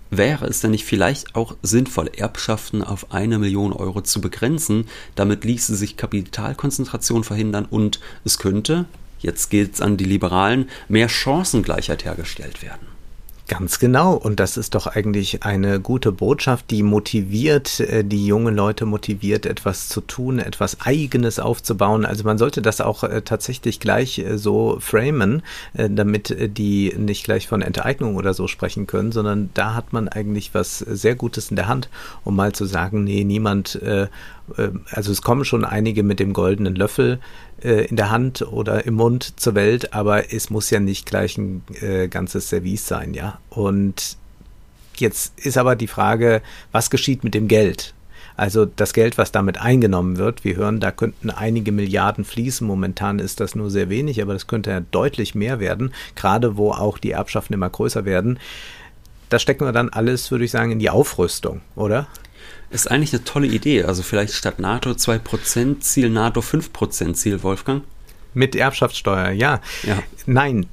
Wäre 0.09 0.45
es 0.45 0.61
denn 0.61 0.71
nicht 0.71 0.85
vielleicht 0.85 1.35
auch 1.35 1.57
sinnvoll, 1.61 2.09
Erbschaften 2.15 2.81
auf 2.81 3.11
eine 3.11 3.39
Million 3.39 3.73
Euro 3.73 4.01
zu 4.01 4.21
begrenzen? 4.21 4.85
Damit 5.15 5.43
ließe 5.43 5.75
sich 5.75 5.97
Kapitalkonzentration 5.97 7.25
verhindern 7.25 7.65
und 7.69 7.99
es 8.23 8.37
könnte, 8.37 8.85
jetzt 9.19 9.49
gilt 9.49 9.75
es 9.75 9.81
an 9.81 9.97
die 9.97 10.05
Liberalen, 10.05 10.69
mehr 10.87 11.09
Chancengleichheit 11.09 12.05
hergestellt 12.05 12.61
werden. 12.61 12.97
Ganz 13.47 13.79
genau. 13.79 14.13
Und 14.13 14.41
das 14.41 14.57
ist 14.57 14.75
doch 14.75 14.87
eigentlich 14.87 15.43
eine 15.43 15.79
gute 15.79 16.11
Botschaft, 16.11 16.69
die 16.69 16.83
motiviert, 16.83 17.79
äh, 17.79 18.03
die 18.03 18.25
jungen 18.27 18.53
Leute 18.53 18.85
motiviert, 18.85 19.45
etwas 19.45 19.87
zu 19.87 20.01
tun, 20.01 20.39
etwas 20.39 20.81
Eigenes 20.81 21.39
aufzubauen. 21.39 22.05
Also 22.05 22.25
man 22.25 22.37
sollte 22.37 22.61
das 22.61 22.81
auch 22.81 23.05
äh, 23.05 23.21
tatsächlich 23.21 23.79
gleich 23.79 24.19
äh, 24.19 24.37
so 24.37 24.77
framen, 24.81 25.43
damit 25.73 26.35
die 26.57 26.93
nicht 26.97 27.23
gleich 27.23 27.47
von 27.47 27.61
Enteignung 27.61 28.15
oder 28.15 28.33
so 28.33 28.47
sprechen 28.47 28.87
können, 28.87 29.11
sondern 29.11 29.49
da 29.53 29.73
hat 29.73 29.93
man 29.93 30.07
eigentlich 30.07 30.53
was 30.53 30.79
sehr 30.79 31.15
Gutes 31.15 31.49
in 31.49 31.55
der 31.55 31.67
Hand, 31.67 31.89
um 32.23 32.35
mal 32.35 32.53
zu 32.53 32.65
sagen, 32.65 33.03
nee, 33.03 33.23
niemand 33.23 33.79
also 34.91 35.11
es 35.11 35.21
kommen 35.21 35.45
schon 35.45 35.65
einige 35.65 36.03
mit 36.03 36.19
dem 36.19 36.33
goldenen 36.33 36.75
Löffel 36.75 37.19
äh, 37.61 37.85
in 37.85 37.95
der 37.95 38.09
Hand 38.09 38.41
oder 38.41 38.85
im 38.85 38.95
Mund 38.95 39.39
zur 39.39 39.55
Welt, 39.55 39.93
aber 39.93 40.33
es 40.33 40.49
muss 40.49 40.69
ja 40.69 40.79
nicht 40.79 41.05
gleich 41.05 41.37
ein 41.37 41.63
äh, 41.81 42.07
ganzes 42.07 42.49
Service 42.49 42.87
sein, 42.87 43.13
ja. 43.13 43.39
Und 43.49 44.17
jetzt 44.95 45.37
ist 45.39 45.57
aber 45.57 45.75
die 45.75 45.87
Frage, 45.87 46.41
was 46.71 46.89
geschieht 46.89 47.23
mit 47.23 47.33
dem 47.33 47.47
Geld? 47.47 47.93
Also 48.37 48.65
das 48.65 48.93
Geld, 48.93 49.17
was 49.17 49.31
damit 49.31 49.59
eingenommen 49.59 50.17
wird, 50.17 50.43
wir 50.43 50.55
hören, 50.55 50.79
da 50.79 50.91
könnten 50.91 51.31
einige 51.31 51.71
Milliarden 51.71 52.23
fließen. 52.23 52.65
Momentan 52.65 53.17
ist 53.17 53.39
das 53.39 53.55
nur 53.55 53.71
sehr 53.71 53.89
wenig, 53.89 54.21
aber 54.21 54.33
das 54.33 54.45
könnte 54.45 54.69
ja 54.69 54.79
deutlich 54.79 55.33
mehr 55.33 55.59
werden, 55.59 55.91
gerade 56.15 56.55
wo 56.55 56.71
auch 56.71 56.99
die 56.99 57.11
Erbschaften 57.11 57.55
immer 57.55 57.69
größer 57.69 58.05
werden. 58.05 58.37
Das 59.29 59.41
stecken 59.41 59.65
wir 59.65 59.71
dann 59.71 59.89
alles, 59.89 60.29
würde 60.29 60.45
ich 60.45 60.51
sagen, 60.51 60.71
in 60.71 60.79
die 60.79 60.91
Aufrüstung, 60.91 61.61
oder? 61.75 62.07
Ist 62.69 62.89
eigentlich 62.89 63.13
eine 63.13 63.23
tolle 63.23 63.47
Idee. 63.47 63.83
Also 63.83 64.03
vielleicht 64.03 64.33
statt 64.33 64.59
NATO 64.59 64.91
2% 64.91 65.79
Ziel, 65.79 66.09
NATO 66.09 66.41
5% 66.41 67.13
Ziel, 67.13 67.43
Wolfgang? 67.43 67.83
Mit 68.33 68.55
Erbschaftssteuer, 68.55 69.31
ja. 69.31 69.61
ja. 69.83 70.03
Nein. 70.25 70.67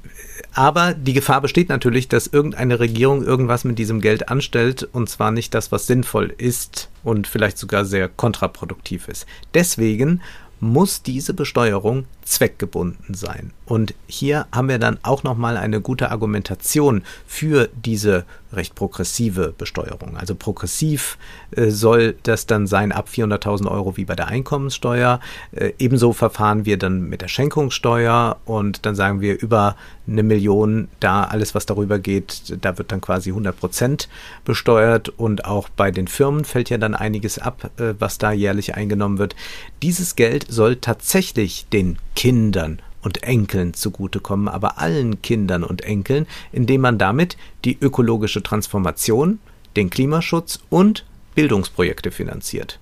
Aber 0.52 0.94
die 0.94 1.12
Gefahr 1.12 1.40
besteht 1.40 1.68
natürlich, 1.68 2.08
dass 2.08 2.26
irgendeine 2.26 2.78
Regierung 2.78 3.24
irgendwas 3.24 3.64
mit 3.64 3.78
diesem 3.78 4.00
Geld 4.00 4.28
anstellt 4.28 4.88
und 4.92 5.08
zwar 5.08 5.30
nicht 5.30 5.54
das, 5.54 5.72
was 5.72 5.86
sinnvoll 5.86 6.32
ist 6.36 6.90
und 7.02 7.26
vielleicht 7.26 7.58
sogar 7.58 7.84
sehr 7.84 8.08
kontraproduktiv 8.08 9.08
ist. 9.08 9.26
Deswegen 9.54 10.20
muss 10.64 11.02
diese 11.02 11.34
Besteuerung 11.34 12.06
zweckgebunden 12.24 13.14
sein. 13.14 13.52
Und 13.66 13.94
hier 14.06 14.46
haben 14.52 14.68
wir 14.68 14.78
dann 14.78 14.98
auch 15.02 15.22
nochmal 15.22 15.56
eine 15.56 15.80
gute 15.80 16.10
Argumentation 16.10 17.02
für 17.26 17.68
diese 17.74 18.24
recht 18.52 18.74
progressive 18.74 19.52
Besteuerung. 19.56 20.16
Also 20.16 20.34
progressiv 20.34 21.18
äh, 21.50 21.70
soll 21.70 22.14
das 22.22 22.46
dann 22.46 22.66
sein 22.66 22.92
ab 22.92 23.08
400.000 23.12 23.70
Euro 23.70 23.96
wie 23.96 24.04
bei 24.04 24.14
der 24.14 24.28
Einkommenssteuer. 24.28 25.20
Äh, 25.52 25.72
ebenso 25.78 26.12
verfahren 26.12 26.64
wir 26.64 26.78
dann 26.78 27.02
mit 27.08 27.20
der 27.20 27.28
Schenkungssteuer 27.28 28.36
und 28.44 28.86
dann 28.86 28.94
sagen 28.94 29.20
wir 29.20 29.40
über 29.40 29.76
eine 30.06 30.22
Million, 30.22 30.88
da 31.00 31.24
alles, 31.24 31.54
was 31.54 31.66
darüber 31.66 31.98
geht, 31.98 32.54
da 32.60 32.76
wird 32.76 32.92
dann 32.92 33.00
quasi 33.00 33.30
100 33.30 33.58
Prozent 33.58 34.08
besteuert 34.44 35.08
und 35.08 35.46
auch 35.46 35.68
bei 35.70 35.90
den 35.90 36.08
Firmen 36.08 36.44
fällt 36.44 36.70
ja 36.70 36.78
dann 36.78 36.94
einiges 36.94 37.38
ab, 37.38 37.70
äh, 37.78 37.94
was 37.98 38.18
da 38.18 38.32
jährlich 38.32 38.74
eingenommen 38.74 39.18
wird. 39.18 39.34
Dieses 39.82 40.16
Geld 40.16 40.46
soll 40.54 40.76
tatsächlich 40.76 41.66
den 41.72 41.98
Kindern 42.16 42.80
und 43.02 43.22
Enkeln 43.22 43.74
zugutekommen, 43.74 44.48
aber 44.48 44.78
allen 44.78 45.20
Kindern 45.20 45.62
und 45.62 45.82
Enkeln, 45.82 46.26
indem 46.52 46.80
man 46.80 46.96
damit 46.98 47.36
die 47.64 47.78
ökologische 47.78 48.42
Transformation, 48.42 49.38
den 49.76 49.90
Klimaschutz 49.90 50.60
und 50.70 51.04
Bildungsprojekte 51.34 52.10
finanziert. 52.10 52.78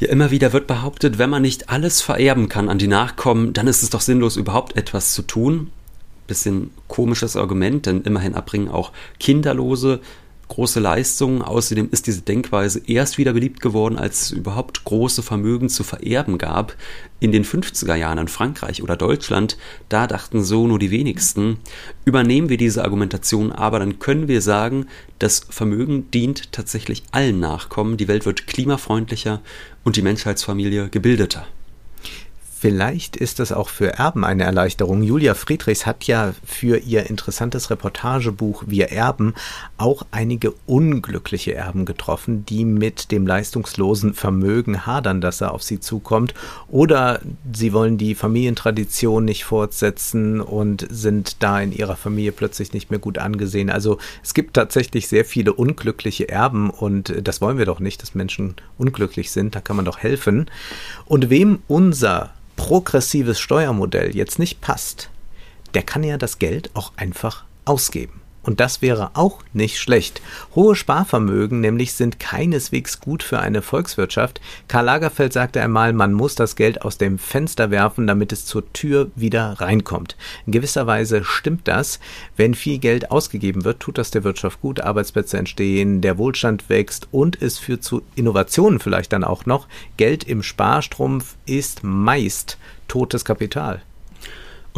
Ja, 0.00 0.08
immer 0.08 0.30
wieder 0.30 0.52
wird 0.52 0.66
behauptet, 0.66 1.18
wenn 1.18 1.30
man 1.30 1.42
nicht 1.42 1.70
alles 1.70 2.00
vererben 2.00 2.48
kann 2.48 2.68
an 2.68 2.78
die 2.78 2.86
Nachkommen, 2.86 3.52
dann 3.52 3.66
ist 3.66 3.82
es 3.82 3.90
doch 3.90 4.00
sinnlos, 4.00 4.36
überhaupt 4.36 4.76
etwas 4.76 5.12
zu 5.12 5.22
tun. 5.22 5.70
Bisschen 6.26 6.70
komisches 6.88 7.36
Argument, 7.36 7.86
denn 7.86 8.02
immerhin 8.02 8.34
erbringen 8.34 8.68
auch 8.68 8.92
Kinderlose 9.18 10.00
große 10.48 10.80
Leistungen. 10.80 11.42
Außerdem 11.42 11.88
ist 11.90 12.06
diese 12.06 12.22
Denkweise 12.22 12.80
erst 12.86 13.18
wieder 13.18 13.32
beliebt 13.32 13.60
geworden, 13.60 13.98
als 13.98 14.22
es 14.22 14.30
überhaupt 14.32 14.84
große 14.84 15.22
Vermögen 15.22 15.68
zu 15.68 15.84
vererben 15.84 16.38
gab. 16.38 16.74
In 17.20 17.32
den 17.32 17.44
50er 17.44 17.94
Jahren 17.94 18.18
in 18.18 18.28
Frankreich 18.28 18.82
oder 18.82 18.96
Deutschland, 18.96 19.56
da 19.88 20.06
dachten 20.06 20.42
so 20.42 20.66
nur 20.66 20.78
die 20.78 20.90
wenigsten. 20.90 21.58
Übernehmen 22.04 22.48
wir 22.48 22.56
diese 22.56 22.84
Argumentation 22.84 23.52
aber, 23.52 23.78
dann 23.78 23.98
können 23.98 24.28
wir 24.28 24.40
sagen, 24.40 24.86
das 25.18 25.46
Vermögen 25.48 26.10
dient 26.10 26.52
tatsächlich 26.52 27.02
allen 27.10 27.40
Nachkommen, 27.40 27.96
die 27.96 28.08
Welt 28.08 28.24
wird 28.26 28.46
klimafreundlicher 28.46 29.40
und 29.84 29.96
die 29.96 30.02
Menschheitsfamilie 30.02 30.88
gebildeter. 30.88 31.46
Vielleicht 32.60 33.14
ist 33.14 33.38
es 33.38 33.52
auch 33.52 33.68
für 33.68 33.94
Erben 33.98 34.24
eine 34.24 34.42
Erleichterung. 34.42 35.04
Julia 35.04 35.34
Friedrichs 35.34 35.86
hat 35.86 36.08
ja 36.08 36.34
für 36.44 36.78
ihr 36.78 37.08
interessantes 37.08 37.70
Reportagebuch 37.70 38.64
Wir 38.66 38.90
Erben 38.90 39.34
auch 39.76 40.04
einige 40.10 40.52
unglückliche 40.66 41.54
Erben 41.54 41.84
getroffen, 41.84 42.44
die 42.46 42.64
mit 42.64 43.12
dem 43.12 43.28
leistungslosen 43.28 44.12
Vermögen 44.12 44.86
hadern, 44.86 45.20
das 45.20 45.40
er 45.40 45.54
auf 45.54 45.62
sie 45.62 45.78
zukommt. 45.78 46.34
Oder 46.66 47.20
sie 47.52 47.72
wollen 47.72 47.96
die 47.96 48.16
Familientradition 48.16 49.24
nicht 49.24 49.44
fortsetzen 49.44 50.40
und 50.40 50.84
sind 50.90 51.44
da 51.44 51.60
in 51.60 51.70
ihrer 51.70 51.94
Familie 51.94 52.32
plötzlich 52.32 52.72
nicht 52.72 52.90
mehr 52.90 52.98
gut 52.98 53.18
angesehen. 53.18 53.70
Also 53.70 53.98
es 54.24 54.34
gibt 54.34 54.54
tatsächlich 54.54 55.06
sehr 55.06 55.24
viele 55.24 55.52
unglückliche 55.52 56.28
Erben 56.28 56.70
und 56.70 57.14
das 57.22 57.40
wollen 57.40 57.58
wir 57.58 57.66
doch 57.66 57.78
nicht, 57.78 58.02
dass 58.02 58.16
Menschen 58.16 58.56
unglücklich 58.78 59.30
sind. 59.30 59.54
Da 59.54 59.60
kann 59.60 59.76
man 59.76 59.84
doch 59.84 59.98
helfen. 59.98 60.50
Und 61.06 61.30
wem 61.30 61.60
unser 61.68 62.32
progressives 62.58 63.38
Steuermodell 63.38 64.14
jetzt 64.14 64.38
nicht 64.38 64.60
passt, 64.60 65.08
der 65.74 65.82
kann 65.82 66.02
ja 66.02 66.18
das 66.18 66.38
Geld 66.38 66.70
auch 66.74 66.92
einfach 66.96 67.44
ausgeben. 67.64 68.20
Und 68.48 68.60
das 68.60 68.80
wäre 68.80 69.10
auch 69.12 69.42
nicht 69.52 69.78
schlecht. 69.78 70.22
Hohe 70.54 70.74
Sparvermögen 70.74 71.60
nämlich 71.60 71.92
sind 71.92 72.18
keineswegs 72.18 72.98
gut 72.98 73.22
für 73.22 73.40
eine 73.40 73.60
Volkswirtschaft. 73.60 74.40
Karl 74.68 74.86
Lagerfeld 74.86 75.34
sagte 75.34 75.60
einmal, 75.60 75.92
man 75.92 76.14
muss 76.14 76.34
das 76.34 76.56
Geld 76.56 76.80
aus 76.80 76.96
dem 76.96 77.18
Fenster 77.18 77.70
werfen, 77.70 78.06
damit 78.06 78.32
es 78.32 78.46
zur 78.46 78.72
Tür 78.72 79.10
wieder 79.14 79.60
reinkommt. 79.60 80.16
In 80.46 80.52
gewisser 80.52 80.86
Weise 80.86 81.24
stimmt 81.24 81.68
das. 81.68 82.00
Wenn 82.38 82.54
viel 82.54 82.78
Geld 82.78 83.10
ausgegeben 83.10 83.66
wird, 83.66 83.80
tut 83.80 83.98
das 83.98 84.12
der 84.12 84.24
Wirtschaft 84.24 84.62
gut, 84.62 84.80
Arbeitsplätze 84.80 85.36
entstehen, 85.36 86.00
der 86.00 86.16
Wohlstand 86.16 86.70
wächst 86.70 87.08
und 87.12 87.42
es 87.42 87.58
führt 87.58 87.84
zu 87.84 88.00
Innovationen 88.14 88.80
vielleicht 88.80 89.12
dann 89.12 89.24
auch 89.24 89.44
noch. 89.44 89.68
Geld 89.98 90.24
im 90.24 90.42
Sparstrumpf 90.42 91.36
ist 91.44 91.84
meist 91.84 92.56
totes 92.88 93.26
Kapital. 93.26 93.82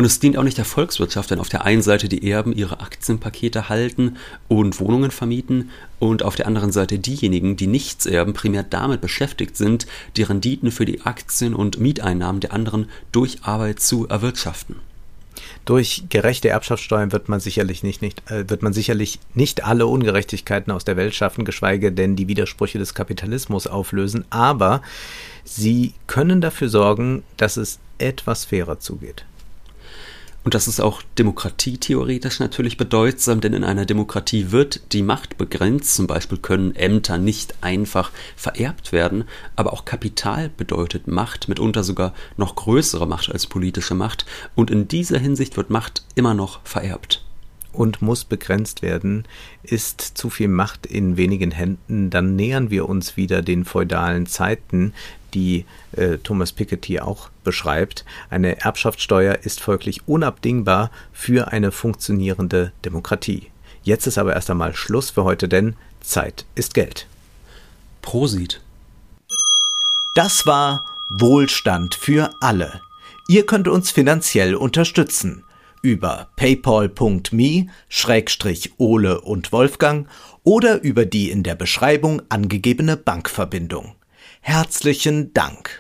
Und 0.01 0.07
es 0.07 0.19
dient 0.19 0.39
auch 0.39 0.45
nicht 0.45 0.57
der 0.57 0.65
Volkswirtschaft, 0.65 1.31
wenn 1.31 1.41
auf 1.41 1.51
der 1.51 1.67
einen 1.67 1.83
Seite 1.83 2.09
die 2.09 2.27
Erben 2.31 2.55
ihre 2.55 2.81
Aktienpakete 2.81 3.69
halten 3.69 4.17
und 4.49 4.81
Wohnungen 4.81 5.11
vermieten 5.11 5.69
und 5.99 6.23
auf 6.23 6.37
der 6.37 6.47
anderen 6.47 6.73
Seite 6.73 6.99
diejenigen, 6.99 7.55
die 7.57 7.67
nichts 7.67 8.07
erben, 8.07 8.33
primär 8.33 8.63
damit 8.63 9.03
beschäftigt 9.03 9.59
sind, 9.59 9.87
die 10.17 10.23
Renditen 10.23 10.71
für 10.71 10.87
die 10.87 11.03
Aktien 11.03 11.55
und 11.55 11.81
Mieteinnahmen 11.81 12.41
der 12.41 12.55
anderen 12.55 12.89
durch 13.13 13.41
Arbeit 13.43 13.81
zu 13.81 14.09
erwirtschaften. 14.09 14.77
Durch 15.67 16.05
gerechte 16.09 16.49
Erbschaftssteuern 16.49 17.13
wird 17.13 17.29
man 17.29 17.41
sicherlich 17.41 17.83
nicht, 17.83 18.01
nicht, 18.01 18.23
äh, 18.31 18.49
wird 18.49 18.63
man 18.63 18.73
sicherlich 18.73 19.19
nicht 19.35 19.65
alle 19.65 19.87
Ungerechtigkeiten 19.87 20.73
aus 20.73 20.87
der 20.87 20.97
Welt 20.97 21.15
schaffen, 21.15 21.45
geschweige 21.45 21.93
denn 21.93 22.17
die 22.17 22.27
Widersprüche 22.27 22.79
des 22.79 22.95
Kapitalismus 22.95 23.67
auflösen, 23.67 24.25
aber 24.31 24.81
sie 25.45 25.93
können 26.07 26.41
dafür 26.41 26.71
sorgen, 26.71 27.23
dass 27.37 27.59
es 27.59 27.81
etwas 27.99 28.47
fairer 28.47 28.81
zugeht. 28.81 29.27
Und 30.43 30.55
das 30.55 30.69
ist 30.69 30.81
auch 30.81 31.03
demokratietheoretisch 31.19 32.41
natürlich 32.41 32.79
bedeutsam, 32.79 33.43
denn 33.43 33.53
in 33.53 33.63
einer 33.63 33.85
Demokratie 33.85 34.51
wird 34.51 34.93
die 34.93 35.03
Macht 35.03 35.37
begrenzt. 35.37 35.95
Zum 35.95 36.07
Beispiel 36.07 36.39
können 36.39 36.75
Ämter 36.75 37.19
nicht 37.19 37.55
einfach 37.61 38.11
vererbt 38.37 38.93
werden, 38.93 39.25
aber 39.55 39.73
auch 39.73 39.85
Kapital 39.85 40.49
bedeutet 40.49 41.07
Macht, 41.07 41.49
mitunter 41.49 41.85
sogar 41.85 42.15
noch 42.39 42.57
größere 42.57 43.07
Macht 43.07 43.31
als 43.31 43.47
politische 43.47 43.95
Macht. 43.95 44.25
Und 44.55 44.71
in 44.71 44.89
dieser 44.89 45.19
Hinsicht 45.19 45.59
wird 45.59 45.69
Macht 45.69 46.05
immer 46.15 46.33
noch 46.33 46.61
vererbt 46.65 47.23
und 47.73 48.03
muss 48.03 48.25
begrenzt 48.25 48.83
werden. 48.83 49.25
Ist 49.63 50.01
zu 50.01 50.31
viel 50.31 50.49
Macht 50.49 50.87
in 50.87 51.17
wenigen 51.17 51.51
Händen, 51.51 52.11
dann 52.11 52.35
nähern 52.35 52.71
wir 52.71 52.89
uns 52.89 53.17
wieder 53.17 53.43
den 53.43 53.65
feudalen 53.65 54.27
Zeiten, 54.27 54.93
die 55.35 55.65
äh, 55.93 56.19
Thomas 56.19 56.53
Piketty 56.53 57.01
auch 57.01 57.31
beschreibt. 57.45 58.05
Eine 58.29 58.61
Erbschaftssteuer 58.61 59.39
ist 59.43 59.61
folglich 59.61 60.07
unabdingbar 60.07 60.91
für 61.13 61.53
eine 61.53 61.73
funktionierende 61.73 62.73
Demokratie. 62.85 63.49
Jetzt 63.83 64.07
ist 64.07 64.19
aber 64.19 64.35
erst 64.35 64.51
einmal 64.51 64.75
Schluss 64.75 65.11
für 65.11 65.25
heute, 65.25 65.49
denn 65.49 65.75
Zeit 66.01 66.45
ist 66.55 66.75
Geld. 66.75 67.07
Prosit. 68.03 68.61
Das 70.15 70.47
war 70.47 70.85
Wohlstand 71.09 71.95
für 71.95 72.31
alle. 72.41 72.81
Ihr 73.29 73.47
könnt 73.47 73.69
uns 73.69 73.91
finanziell 73.91 74.55
unterstützen 74.55 75.45
über 75.83 76.29
paypal.me-ole 76.37 77.71
und 79.21 79.53
Wolfgang 79.53 80.09
oder 80.43 80.83
über 80.83 81.07
die 81.07 81.31
in 81.31 81.43
der 81.43 81.55
Beschreibung 81.55 82.23
angegebene 82.29 82.97
Bankverbindung. 82.97 83.95
Herzlichen 84.41 85.33
Dank. 85.35 85.80